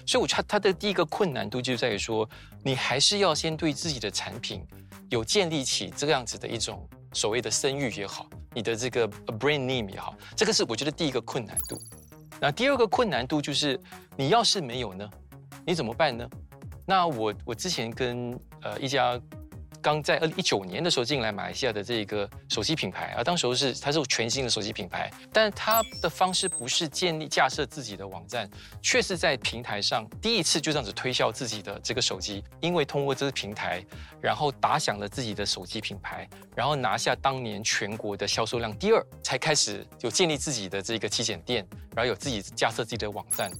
[0.05, 2.25] 所以，我他他的第一个困难度就在于说，
[2.63, 4.65] 你还是要先对自己的产品
[5.09, 9.07] 有建立起这个样子的一种所谓的生育也好，你的这个
[9.39, 11.79] brain name 也好，这个是我觉得第一个困难度。
[12.39, 13.79] 那第二个困难度就是，
[14.15, 15.09] 你要是没有呢，
[15.65, 16.27] 你怎么办呢？
[16.85, 19.19] 那我我之前跟呃一家。
[19.81, 28.49] 刚在二零一九年的时候进来马来西亚的这个手机品牌啊，当时是它是全新的手机品牌，但它的方式不是建立架设自己的网站，
[28.81, 33.83] 却是在平台上第一次就这样子推销自己的这个手机，因为通过这个平台，
[34.21, 43.51] 然后打响了自己的手机品牌，然后拿下当年全国的销售量第二，才开始有建立自己的这个旗舰店，然后有自己架设自己的网站，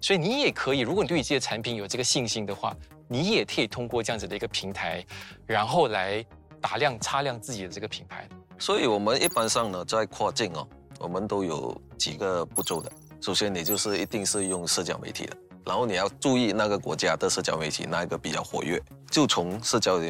[0.00, 2.76] 所以你也可以，如果你对你自己的产品有这个信心的话。
[3.12, 5.04] 你也可以通过这样子的一个平台，
[5.44, 6.24] 然后来
[6.60, 8.28] 打亮、擦亮自己的这个品牌。
[8.56, 10.64] 所以，我们一般上呢，在跨境哦，
[11.00, 12.88] 我们都有几个步骤的。
[13.20, 20.00] 首先，你就是一定是用社交媒体的，然后你要注意那个国家的社交媒体哪一个比较活跃，就从社交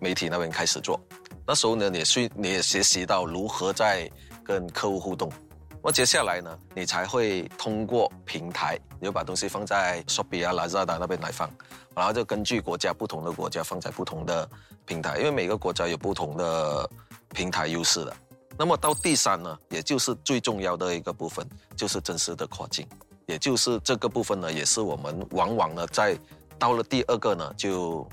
[0.00, 1.00] 媒体那边开始做。
[1.46, 4.10] 那时候呢，你学你也学习到如何在
[4.42, 5.30] 跟客户互动。
[5.84, 11.50] 那接下来呢，你才会通过平台，你就把东西放在 Shopee 啊、Lazada 那边来放，
[11.94, 14.48] 然后就根据国家不同的国家放在不同的
[14.84, 16.88] 平台，因为每个国家有不同的
[17.30, 18.14] 平台优势的。
[18.58, 22.86] 那么到第三呢，也就是最重要的一个部分，就是真实的跨境，
[23.24, 26.14] 也就是这个部分呢，也是我们往往呢在
[26.58, 28.06] 到了第二个呢就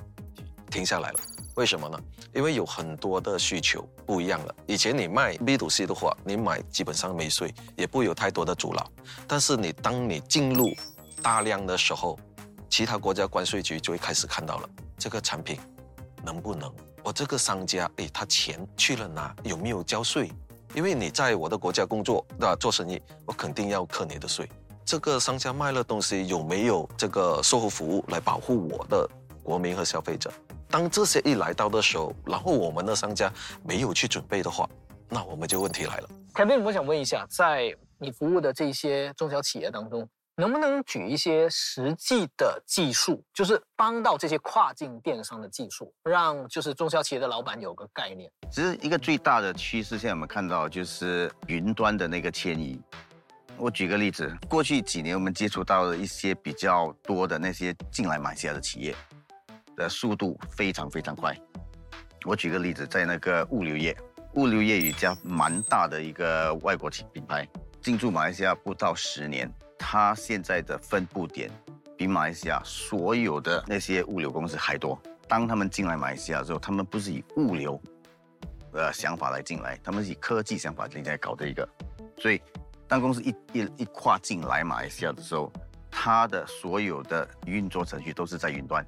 [0.71, 1.19] 停下来了。
[1.57, 1.99] 为什么呢？
[2.35, 4.55] 因为有很多的需求不一样了。
[4.67, 8.87] 以前你卖 B to C 的话，你买基本上没税，也不有太多的阻挠。
[9.27, 10.71] 但是你当你进入
[11.19, 12.17] 大量的时候，
[12.69, 15.59] 其他国家关税局就会开始看到了这个产品
[16.23, 19.35] 能不能，我这个商家，诶，他钱去了哪？
[19.43, 20.31] 有没有交税？
[20.75, 24.47] 因为你在我的国家工作，那做生意，我肯定要扣你的税。
[24.85, 29.09] 这个商家卖了东西有没有这个售后服务来保护我的
[29.41, 30.31] 国民和消费者？
[30.69, 33.31] 当这些一来到的时候，然后我们的商家
[33.63, 34.69] 没有去准备的话，
[35.09, 36.09] 那我们就问题来了。
[36.33, 48.29] 凯宾，我想问一下，在你服务的这些中小企业当中，能不能举一些实际的技术，就是帮到这些跨境电商的技术，让就是中小企业的老板有个概念？
[48.51, 52.79] 其实一个最大的趋势，现在我们看到就是云端的那个迁移。
[53.57, 58.95] 我举个例子，过去几年我们接触到的一些比较多的那些进来马来西亚的企业。
[59.77, 61.33] 的速度非常非常快。
[62.25, 63.95] 我举个例子，在那个物流业，
[64.33, 67.47] 物流业有一家蛮大的一个外国品品牌
[67.81, 71.49] 进驻马来西亚不到十年，它现在的分布点
[71.95, 74.99] 比马来西亚所有的那些物流公司还多。
[75.27, 77.79] 当他们进来马来西亚之后，他们不是以物流
[78.73, 81.67] 呃想法来进来，他们是以科技想法进来搞这一个。
[82.17, 82.41] 所以，
[82.87, 85.51] 当公司一一一跨进来马来西亚的时候，
[85.91, 88.85] 它的所有的运作程序都是在云端。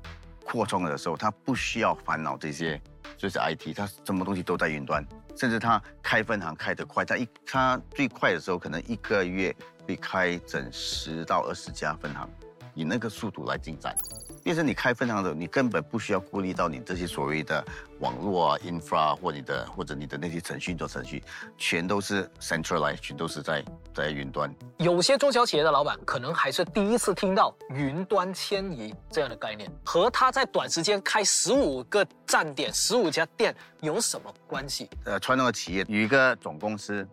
[0.51, 2.81] 扩充的时候，他不需要烦恼这些，
[3.15, 5.05] 就是 IT，他什么东西都在云端。
[5.37, 9.55] 甚至他开分行开得快，他一他最快的时候，可能一个月
[9.87, 12.27] 会开整十到二十家分行。
[12.73, 13.95] 以那个速度来进展，
[14.39, 17.63] 变成你开分行的，你根本不需要顾虑到你这些所谓的
[17.99, 21.23] 网络啊、infra 或你的或者你的那些程序做程序，
[21.57, 24.53] 全都是 centralized，全都是在在云端。
[24.77, 34.89] 有些中小企业的老板可能还是第一次听到云端迁移这样的概念，和他在短时间开十五个站点、十五家店有什么关系？
[35.05, 37.07] 呃，传统的企业有一个总公司，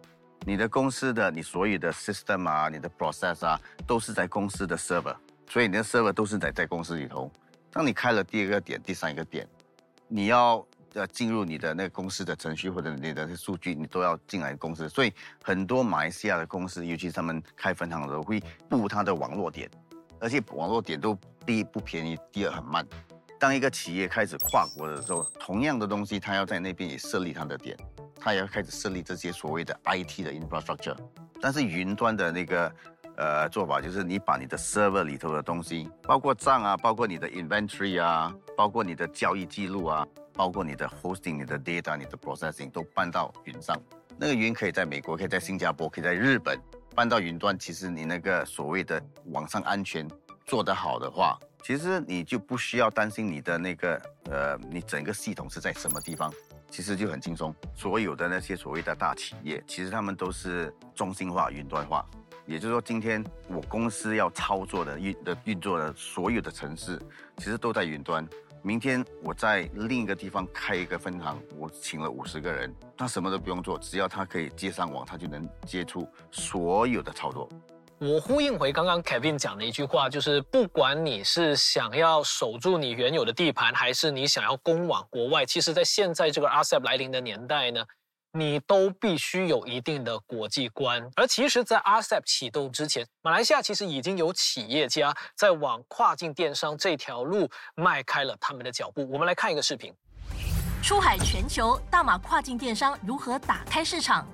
[0.44, 5.14] 你的公司的你所有的 system 啊、你的 process 啊，都是在公司的 server。
[5.48, 7.30] 所以你的 server 都是在在公司里头。
[7.70, 9.46] 当你开了第二个点、第三个点，
[10.08, 14.88] 你要呃进入你的那个公司的程序或者你的数据，你都要进来公司。
[14.88, 19.70] 所以很多马来西亚的公司，尤其是他们开分行的时候，会布它的网络点，
[20.18, 22.86] 而且网络点都第一不便宜，第二很慢。
[23.38, 27.76] 当一个企业开始跨国的时候，同样的东西，它要在那边也设立它的点，
[28.18, 30.96] 它也要开始设立这些所谓的 IT 的 infrastructure。
[31.40, 32.74] 但是云端的那个。
[33.16, 43.74] 呃，做法就是你把你的 server 里头的东西，包括账啊，包括你的 inventory 啊，包括你的交易记录啊，包括你的 hosting、你的 data、你的 processing 都搬到云上。
[44.18, 46.58] 那个云可以在美国，可以在新加坡，可以在日本
[46.94, 47.58] 搬到云端。
[47.58, 50.06] 其实你那个所谓的网上安全
[50.44, 56.30] 做得好的话，其实你就不需要担心你的那个呃，你整个系统是在什么地方，
[56.70, 57.54] 其实就很轻松。
[57.74, 62.04] 所有的那些所谓的大企业，其实他们都是中心化、云端化。
[62.46, 66.96] 也就是说，今天我公司要操作的运的运作的所有的城市，
[67.38, 68.26] 其实都在云端。
[68.62, 77.48] 明天我在另一个地方开一个分行，我请了五十个人，他什么都不用做，只要他可以接上网，他就能接触所有的操作。
[77.98, 87.84] 我呼应回刚刚 Kevin 讲的一句话，就是不管你是想要守住你原有的地盘，还是你想要攻往国外，其实在现在这个 RCEP 来临的年代呢。
[88.36, 99.08] 你都必须有一定的国际观，而其实，在 RCEP 启动之前，马来西亚其实已经有企业家在往跨境电商这条路迈开了他们的脚步。
[99.10, 99.90] 我们来看一个视频：
[100.82, 104.26] 出海全球，大马跨境电商如何打开市场？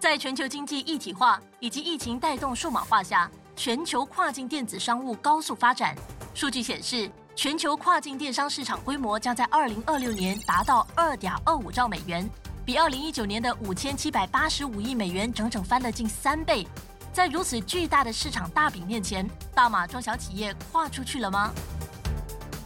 [0.00, 5.94] 在全球经济一体化以及疫情带动数码化下，全球跨境电子商务高速发展。
[6.34, 12.28] 数据显示，全球跨境电商市场规模将在二零二六年达到二点二五兆美元。
[12.65, 16.67] 比二零一九年的五千七百八十五亿美元整整翻了近三倍，
[17.13, 21.53] 在如此巨大的市场大饼面前，大马中小企业跨出去了吗？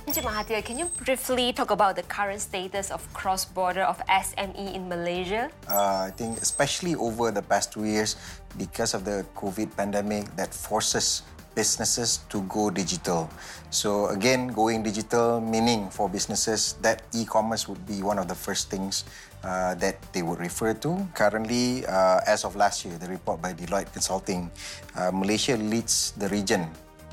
[0.08, 0.24] Mr.
[0.24, 5.50] Mahathir, can you briefly talk about the current status of cross-border of SME in Malaysia?
[5.70, 8.18] Uh, I think especially over the past two years,
[8.58, 11.22] because of the COVID pandemic, that forces
[11.54, 13.30] businesses to go digital.
[13.70, 18.70] So again, going digital meaning for businesses that e-commerce would be one of the first
[18.70, 19.06] things
[19.47, 21.07] uh, that they would refer to.
[21.15, 24.51] Currently, uh, as of last year, the report by Deloitte Consulting,
[24.99, 26.67] uh, Malaysia leads the region,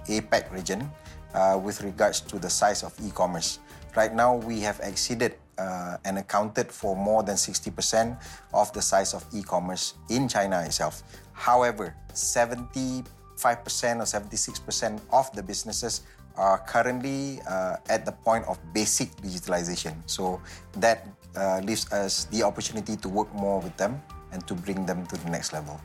[0.10, 0.90] APEC region,
[1.38, 3.60] uh, with regards to the size of e-commerce.
[3.96, 8.18] Right now, we have exceeded uh, and accounted for more than 60%
[8.52, 11.04] of the size of e-commerce in China itself.
[11.34, 13.06] However, 70
[13.44, 16.02] 5% or 76% of the businesses
[16.38, 19.94] are currently uh, at the point of basic digitalization.
[20.06, 20.42] So
[20.78, 23.94] that uh, leaves us the opportunity to work more with them
[24.32, 25.78] and to bring them to the next level.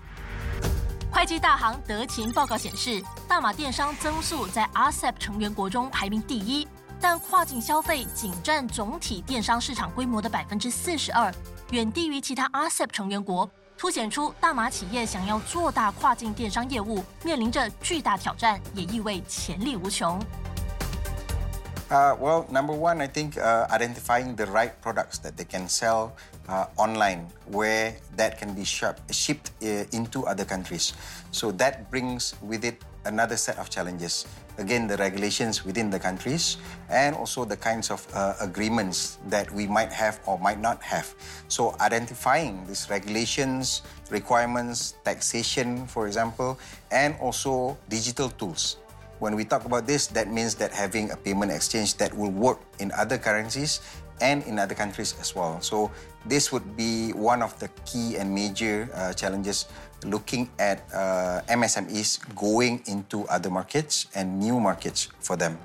[1.11, 6.69] 会计大行德勤报告显示，大马电商增速在 RCEP 成员国中排名第一，
[7.01, 11.33] 但跨境消费仅占总体电商市场规模的百分之四十二，
[11.71, 13.51] 远低于其他 RCEP 成员国。
[13.77, 20.21] 凸显出大马企业想要做大跨境电商业务，面临着巨大挑战，也意味潜力无穷。
[21.91, 26.13] Uh, well, number one, I think uh, identifying the right products that they can sell
[26.47, 30.93] uh, online, where that can be shipped uh, into other countries.
[31.33, 34.27] So that brings with it another set of challenges.
[34.59, 36.59] Again, the regulations within the countries
[36.91, 41.15] and also the kinds of uh, agreements that we might have or might not have.
[41.49, 43.81] So, identifying these regulations,
[44.11, 46.59] requirements, taxation, for example,
[46.91, 48.77] and also digital tools
[49.20, 52.60] When we talk about this, that means that having a payment exchange that will work
[52.80, 53.80] in other currencies
[54.20, 55.62] and in other countries as well.
[55.62, 55.92] So
[56.28, 59.66] this would be one of the key and major uh, challenges
[60.04, 65.56] looking at uh, MSMEs going into other markets and new markets for them.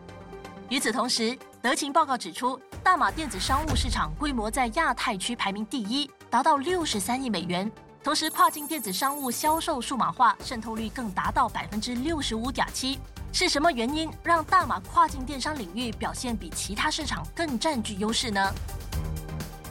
[0.69, 7.69] 与此同时，德勤报告指出，大马电子商务市场规模在亚太区排名第一，达到六十三亿美元。
[8.05, 13.01] 同时，跨境电子商务销售数码化渗透率更达到百分之六十五点七。
[13.33, 18.53] 是什么原因让大马跨境电商领域表现比其他市场更占据优势呢？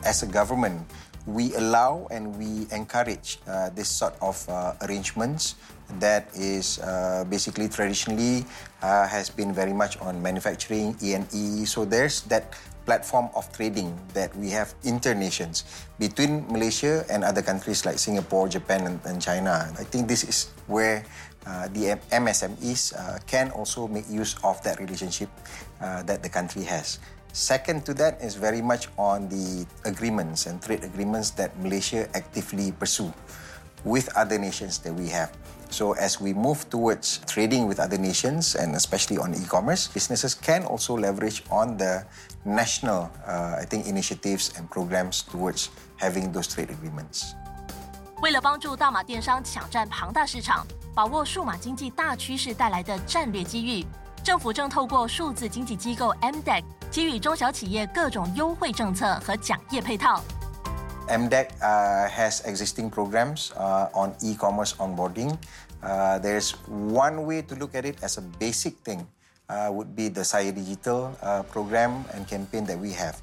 [0.04, 0.80] As a government,
[1.26, 5.56] we allow and we encourage uh, this sort of uh, arrangements
[6.00, 8.46] that is uh, basically traditionally
[8.82, 11.66] uh, has been very much on manufacturing, E&E.
[11.66, 12.54] So there's that
[12.86, 15.66] platform of trading that we have internations
[16.00, 19.68] between Malaysia and other countries like Singapore, Japan, and, and China.
[19.78, 21.04] I think this is where
[21.47, 25.29] uh, the MSMEs uh, can also make use of that relationship
[25.81, 26.99] uh, that the country has.
[27.33, 32.73] Second to that is very much on the agreements and trade agreements that Malaysia actively
[32.73, 33.13] pursue
[33.85, 35.33] with other nations that we have.
[35.73, 40.65] So as we move towards trading with other nations and especially on e-commerce, businesses can
[40.65, 42.05] also leverage on the
[42.45, 47.35] national, uh, I think, initiatives and programs towards having those trade agreements.
[48.22, 50.66] 为了帮助大马电商抢占庞大市场，
[50.96, 53.86] 把握数码经济大趋势带来的战略机遇，
[54.24, 60.24] 政府正透过数字经济机构 MDEC 给予中小企业各种优惠政策和奖业配套。
[61.08, 65.38] MDEC uh, has existing programs uh, on e-commerce onboarding.
[65.82, 69.06] Uh, there's one way to look at it as a basic thing.
[69.50, 73.16] Uh, would be the Saya Digital uh, program and campaign that we have.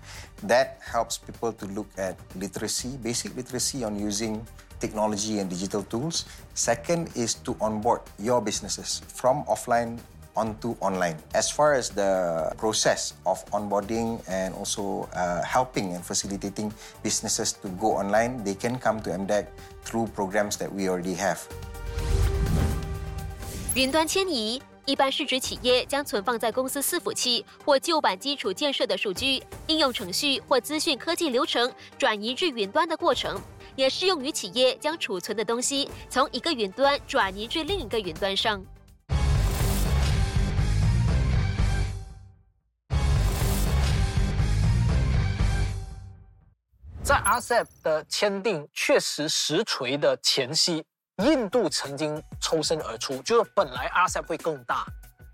[0.42, 4.40] That helps people to look at literacy, basic literacy on using
[4.80, 6.24] technology and digital tools.
[6.54, 9.98] Second is to onboard your businesses from offline
[10.36, 11.16] onto online.
[11.34, 17.68] As far as the process of onboarding and also uh, helping and facilitating businesses to
[17.80, 19.46] go online, they can come to MDEC
[19.84, 21.38] through programs that we already have.
[23.74, 33.40] 云端迁移一般是指企业将存放在公司伺服器或旧版基础建设的数据、应用程序或资讯科技流程转移至云端的过程，
[33.79, 38.61] 也适用于企业将储存的东西从一个云端转移至另一个云端上。
[47.01, 50.83] 在 RCEP 的签订确实实锤的前夕。
[51.19, 54.85] 印度曾经抽身而出，就是本来 RCEP 会更大，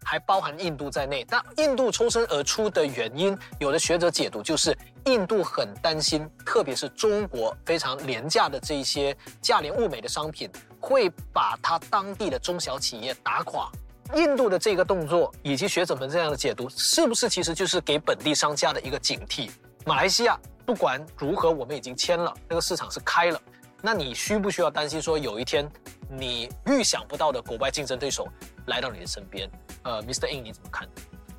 [0.06, 1.26] 还包含印度在内。
[1.28, 10.49] 但印度抽身而出的原因，有的学者解读就是印度很担心，特别是中国非常廉价的这一些价廉物美的商品，
[10.80, 13.70] 会把它当地的中小企业打垮。
[14.14, 19.49] 印度的这个动作，以及学者们这样的解读，是不是其实就是给本地商家的一个警惕？
[19.84, 23.41] 马来西亚不管如何，我们已经签了，那个市场是开了。
[23.82, 25.68] 那你需不需要担心说有一天
[26.10, 28.28] 你预想不到的国外竞争对手
[28.68, 29.49] 来到你的身边？
[29.86, 30.28] 呃，Mr.
[30.28, 30.90] In 你怎么看？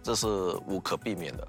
[0.02, 0.26] 这是
[0.66, 1.46] 无可避免的。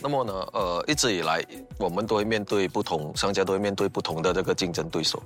[0.00, 1.44] 那么呢，呃，一直以来
[1.78, 5.22] 我们都会面对不同商家都会面对不同的这个竞争对手，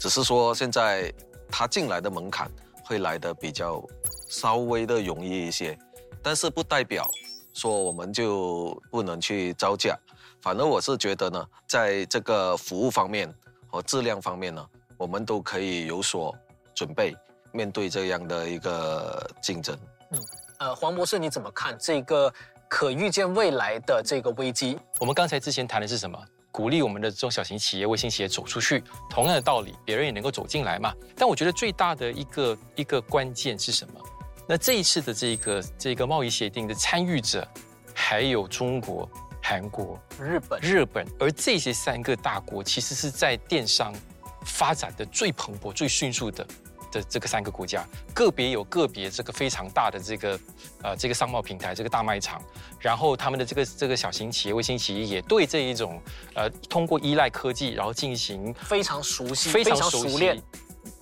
[0.00, 1.12] 只是说现在
[1.48, 2.50] 他进来的门槛
[2.84, 3.80] 会来的比较
[4.28, 5.78] 稍微的容易一些，
[6.22, 7.06] 但是不代表
[7.52, 9.96] 说我们就不能去招架。
[10.40, 13.32] 反而我是觉得呢，在这个服务方面。
[13.70, 16.34] 和质量方面呢，我们都可以有所
[16.74, 17.14] 准备，
[17.52, 19.78] 面对这样的一个竞争。
[20.10, 20.24] 嗯，
[20.58, 22.32] 呃，黄博士你怎么看这个
[22.68, 24.78] 可预见未来的这个危机？
[25.00, 26.18] 我们刚才之前谈的是什么？
[26.50, 28.82] 鼓励我们的中小型企业、微型企业走出去。
[29.10, 30.92] 同样的道理，别人也能够走进来嘛。
[31.16, 34.00] 但我觉得最大的一个一个关键是什么？
[34.46, 37.46] 那这一次的这个这个贸易协定的参与者，
[37.94, 39.08] 还有中国。
[39.40, 43.94] 韩国、日本、日本，而这些三个大国其实是在电商
[44.44, 46.46] 发展的最蓬勃、最迅速的
[46.90, 50.40] 的这个三个国家，个别有个别这个非常大的这个
[50.82, 52.42] 呃这个商贸平台、这个大卖场，
[52.78, 56.00] 然后他们的这个这个小型企业、微型企业也对这一种
[56.34, 60.40] 呃通过依赖科技，然后进行非常熟悉、非常熟练。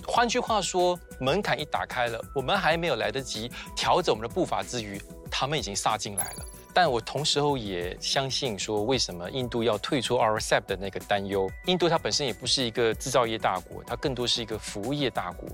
[0.06, 6.44] 换句话说，门槛一打开了，我们还没有来得及调整我们的步伐之余，他们已经杀进来了。
[6.72, 11.50] 但我同时候也相信说，为什么印度要退出 RCEP 的那个担忧？
[11.64, 15.48] 印度它本身也不是一个制造业大国，它更多是一个服务业大国。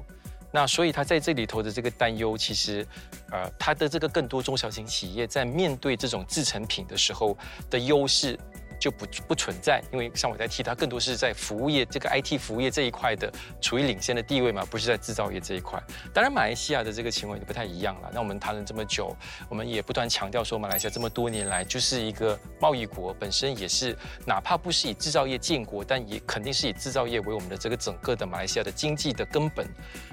[0.53, 2.86] 那所以他在这里头的这个担忧，其实，
[3.30, 7.36] 呃，他的这个更多中小型企业在面对这种制成品的时候
[7.70, 8.38] 的优势，
[8.82, 15.80] 就不不存在，因为像我在提，它更多是在服务业这个 IT 服务业这一块的处于领先的地位嘛，不是在制造业这一块。
[16.12, 18.10] 当然，马来西亚的这个情况也不太一样了。
[18.12, 19.16] 那我们谈了这么久，
[19.48, 29.64] 我们也不断强调说，马来西亚这么多年来就是一个贸易国，本身也是哪怕不是以制造业建国，但也肯定是以制造业为我们的这个整个的马来西亚的经济的根本。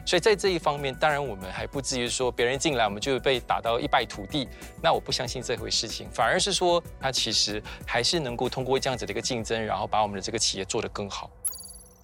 [0.05, 4.47] 所以在这一方面，当然我们还不至于说别人进来我们就被打到一败涂地。
[4.79, 11.29] 那我不相信这回事情，反而是说它其实还是能够通过这样子的一个竞争，然后把我们的这个企业做得更好。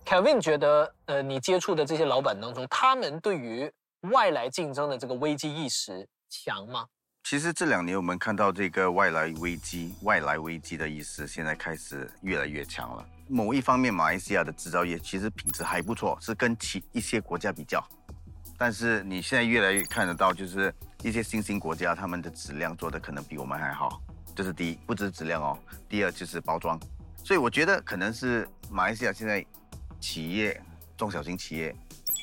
[0.06, 3.72] Kevin 觉得，呃，你接触的这些老板当中，他们对于
[4.12, 6.86] 外来竞争的这个危机意识强吗？
[7.24, 13.04] 其实这两年我们看到这个外来危机、外来危机的意识，现在开始越来越强了。
[13.28, 17.84] 某一方面，马来西亚的制造业其实品质还不错，是跟其一些国家比较。
[18.60, 24.00] 但是你现在越来越看得到，就是一些新兴国家，他们的质量做的可能比我们还好。
[24.36, 25.58] 这是第一，不只是质量哦。
[25.88, 26.80] 第二就是包装。
[27.24, 29.44] 所以我觉得可能是马来西亚现在
[30.00, 30.62] 企业、
[30.96, 31.76] 中小型企业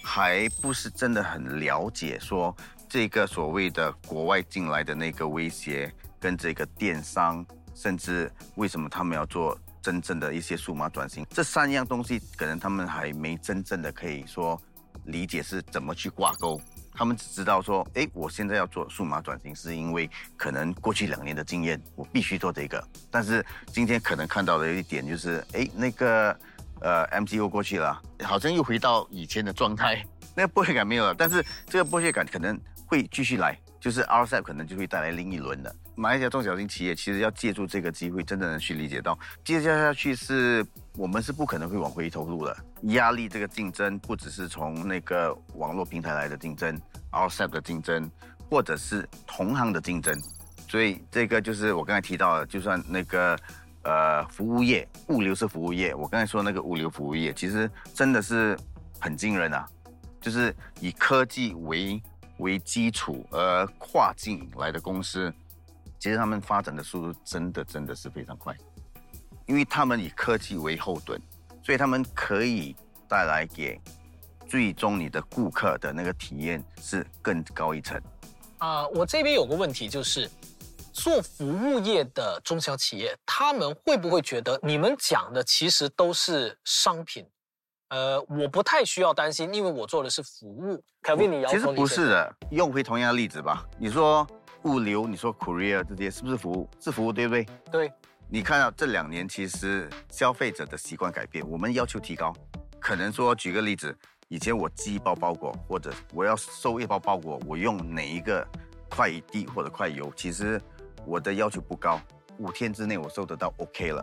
[0.05, 2.55] 还不是真的很了解说
[2.89, 7.45] 这个所谓的国外进来的那个威胁，跟这个电商，
[7.75, 14.61] 甚至为什么他们要做真正的一些数码转型，这三样东西可能他们还没真正的可以说
[15.07, 16.61] 理解是怎么去挂钩。
[16.95, 22.82] 他们只知道说，哎，我现在要做数码转型，是因为可能过去两年的经验，我必须做这个。
[23.11, 26.36] 但是今天可能看到的一点就是，哎，那个
[26.80, 30.05] 呃 MCO 过去了，好像又回到以前的状态，
[30.36, 31.14] 那个剥削感没有了。
[31.14, 35.74] 但是这个剥削感可能会继续来，就是 RCEP 可能就会带来另一轮的。
[35.95, 40.64] 马来西亚中小型企业其实要借助这个机会，真正的去理解到，接下下去是
[40.97, 42.57] 我们是不可能会往回头路的。
[42.84, 46.80] 压力这个竞争，不只是从那个网络平台来的竞争
[47.11, 48.11] ，outside 的竞争，
[48.49, 50.18] 或者是同行的竞争。
[50.66, 53.38] 所以这个就是我刚才提到的，就算那个
[53.82, 58.59] 呃服务业，物流是服务业，我刚才说那个物流服务业，其实真的是
[58.99, 59.68] 很惊人啊，
[60.22, 62.03] 就是以科技为
[62.38, 65.32] 为基础而跨境来的公司。
[66.03, 68.53] 其实他们发展的速度真的真的是非常快，
[69.47, 71.17] 因为他们以科技为后盾，
[71.63, 72.75] 所以他们可以
[73.09, 73.81] 带来给
[74.49, 78.03] 最终你的顾客的那个体验是更高一层。
[78.59, 80.29] 啊、我这边有个问题就是，
[80.93, 87.25] 做服务业的中小企业，他们会不会觉得你们讲的其实都是商品？
[87.91, 90.83] 呃，我不太需要担心，因为我做的是服务。
[91.01, 93.65] 凯文，你摇头其实不是的，用回同样的例子吧。
[93.79, 94.27] 你说
[94.65, 96.69] 物流，你说 courier 这些是不是服务？
[96.81, 97.47] 是服务，对不对？
[97.71, 97.93] 对。
[98.29, 102.35] 你看到这两年，其实消费者的习惯改变，我们要求提高。
[102.81, 103.95] 可能说，举个例子，
[104.29, 108.47] 以前我寄一包包裹，或者我要收一包包裹，我用哪一个
[108.89, 110.61] 快递或者快邮，其实
[111.05, 112.01] 我的要求不高，
[112.39, 114.03] 五天之内我收得到 OK 了。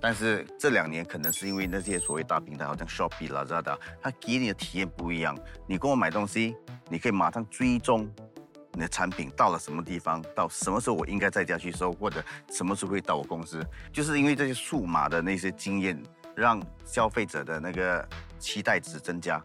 [0.00, 5.38] 但是这两年可能是因为那些所谓大平台，好像 Shopee、Lazada，它给你的体验不一样。
[5.68, 6.56] 你跟我买东西，
[6.88, 8.10] 你可以马上追踪
[8.74, 13.64] 你的产品到了什么地方，到什么时候我应该在家去收，或者什么时候会到我公司。
[13.92, 16.02] 就是因为这些数码的那些经验，
[16.34, 18.08] 让消费者的那个
[18.38, 19.42] 期待值增加。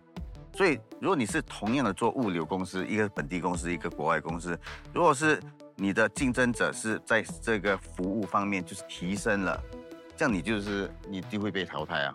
[0.54, 4.60] 所以，如果你是同样的做物流公司，一个本地公司，一个国外公司，
[4.92, 5.40] 如果是
[5.76, 9.62] 你的竞争者是在这个服务方面就是提升了，
[10.16, 12.14] 这样你就是你就会被淘汰啊。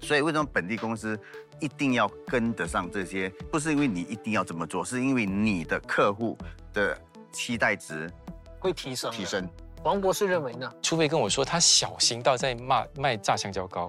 [0.00, 1.18] 所以为什么本地公司
[1.60, 3.28] 一定要跟得上这些？
[3.50, 6.36] 不是因为你一定要这么做，是因为你的客户
[6.72, 6.98] 的
[7.32, 8.10] 期待值
[8.58, 9.10] 会提升。
[9.10, 9.24] 提。
[9.24, 9.48] 升。
[9.84, 10.70] 王博士认为呢？
[10.82, 13.88] 除非跟我说他小型到在卖卖炸香蕉糕，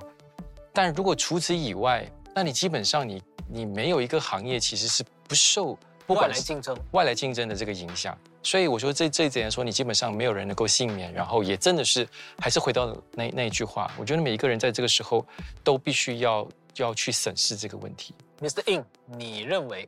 [0.71, 8.15] 但如果除此以外，那你基本上你你没有一个行业其实是不受不外管是来竞争，外来竞争的这个影响。
[8.43, 12.07] 所以我说这这一点来说，你基本上没有人能够幸免，然后也真的是
[12.37, 15.25] 还是回到那那一句话，我觉得每一个人在这个时候
[15.63, 16.47] 都必须要
[16.77, 18.13] 要去审视这个问题。
[18.39, 18.63] Mr.
[18.71, 18.85] In，
[19.17, 19.87] 你认为？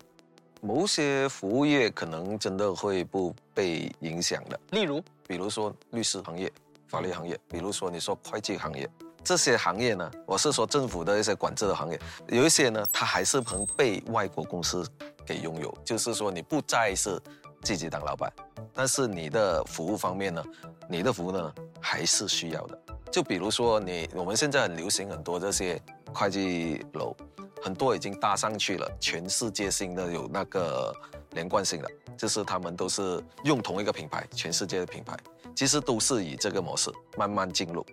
[0.63, 6.51] 某些服务业可能真的会不被影响的，例如，比如说律师行业、
[6.87, 8.87] 法律行业，比如说你说会计行业，
[9.23, 14.87] 这些行业呢，我是说政府的一些管制的行业，有一些呢，它还是能被外国公司
[15.25, 17.19] 给拥有，就是说你不再是
[17.63, 18.31] 自己当老板，
[18.71, 20.45] 但是你的服务方面呢，
[20.87, 22.79] 你的服务呢还是需要的。
[23.11, 25.79] 就比如说你，我们现在很流行很多这些
[26.13, 27.13] 会计楼，
[27.61, 30.95] 很多已经搭上去了，全世界性的有那个
[31.31, 35.17] 连贯性的，就是他们都是用同一个品牌，全世界的品牌，
[35.53, 37.85] 其实都是以这个模式慢慢进入。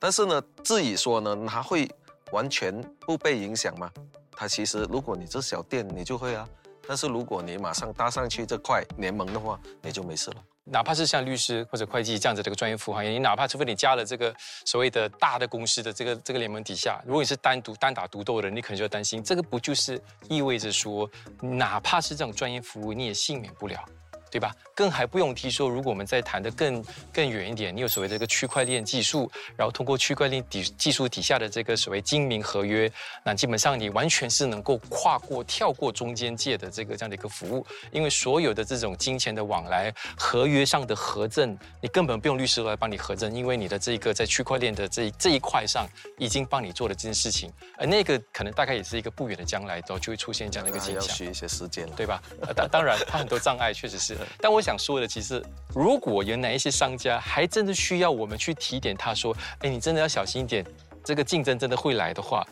[0.00, 1.88] 但是呢，至于说呢，它会
[2.32, 3.88] 完全不被影响吗？
[4.32, 6.48] 它其实如果你是小店，你就会啊。
[6.88, 10.36] 但是如果你马上搭上去这块联盟的话，你就没事了。
[10.72, 14.32] 哪怕是像律师或者会计这样子的一个专业服务行业，你哪怕除非你加了这个
[14.64, 21.10] 所谓的大的公司的这个这个联盟底下，如果你是单独单打独斗的，你可能就要担心，这个不就是意味着说，
[21.40, 23.84] 哪怕是这种专业服务，你也幸免不了。
[24.30, 24.54] 对吧？
[24.74, 32.90] 更还不用提说，如果我们再谈的更更远一点，你有所谓的这个区块链技术，然后通过区块链底技术底下的这个所谓精明合约，
[33.24, 52.22] 那基本上你完全是能够跨过、跳过中间界的这个这样的一个服务，因为所有的这种金钱的往来、合约上的核证，你根本不用律师来帮你核证，因为你的这个在区块链的这这一块上已经帮你做了这件事情，而那个可能大概也是一个不远的将来，都就会出现这样的一个现象，要需一些时间，对吧？
[52.54, 54.16] 当当然，它很多障碍确实是。
[54.40, 55.42] 但我想说的，其实
[55.74, 60.64] 如果有哪一些商家还真的需要我们去提点他说，哎，你真的要小心一点，
[61.04, 62.46] 这个竞争真的会来的话，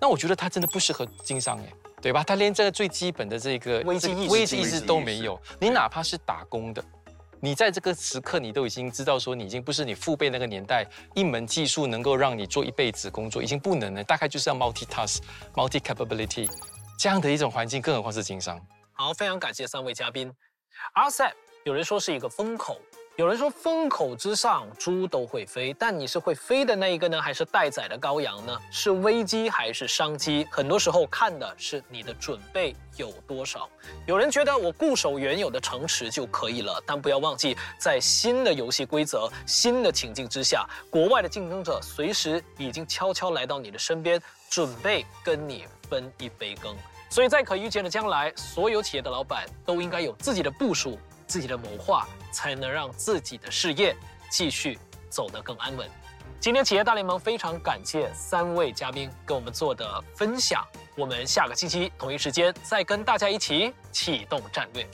[0.00, 2.24] 那我觉得他真的不适合经商，哎，对吧？
[2.24, 5.40] 他连这个最基本的这个危机意识危机意识都没有。
[5.60, 6.84] 你哪怕是打工的，
[7.40, 14.02] 你在这个时刻，你都已经知道说，你已经不是你父辈那个年代一门技术能够让你做一辈子工作，已经不能了。
[14.04, 15.18] 大概就是要 multi task、
[15.54, 16.50] multi capability
[16.98, 18.60] 这样的一种环境，更何况是经商。
[18.92, 20.32] 好，非常感谢三位嘉宾。
[20.94, 21.32] RCEP
[21.64, 22.80] 有人说是一个风口，
[23.16, 28.58] 有人说风口之上猪都会飞，但你是会飞的那一个呢，还是待宰的羔羊呢？
[28.70, 30.46] 是危机还是商机？
[30.50, 33.68] 很多时候看的是你的准备有多少。
[34.06, 44.20] 有人觉得我固守原有的城池就可以了，但不要忘记，在新的游戏规则、新的情境之下，国外的竞争者随时已经悄悄来到你的身边，
[44.50, 46.76] 准备跟你分一杯羹。
[47.12, 50.98] 所以在可预见的将来，所有企业的老板都应该有自己的部署。
[51.26, 53.94] 自己的谋划，才能让自己的事业
[54.30, 55.88] 继续走得更安稳。
[56.40, 60.62] 今天企业大联盟非常感谢三位嘉宾给我们做的分享。
[60.94, 64.86] 我们下个星期同一时间再跟大家一起启动战略。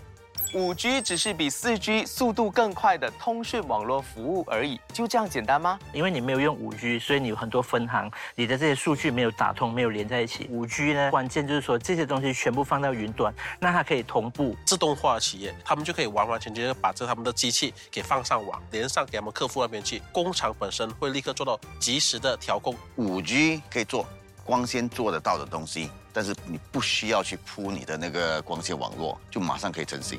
[0.55, 5.79] 五 G 只是比四 G 速度更快的通讯网络服务而已，就这样简单吗？
[5.93, 10.47] 因为你没有用五 G，所以你有很多分行，你的这些数据没有打通，没有连在一起。
[10.51, 14.57] 五 G 呢，关键就是说这些东西全部放到云端，那它可以同步。
[14.65, 22.75] 自动化的企业，他们就可以完完全全的把这他们的机器给放上网，连上给他们客户那边去，工厂本身会立刻做到及时的调控。
[22.97, 24.07] 五 G 可以做
[24.49, 30.19] 光纤做得到的东西，但是你不需要去铺你的那个光纤网络，就马上可以成型。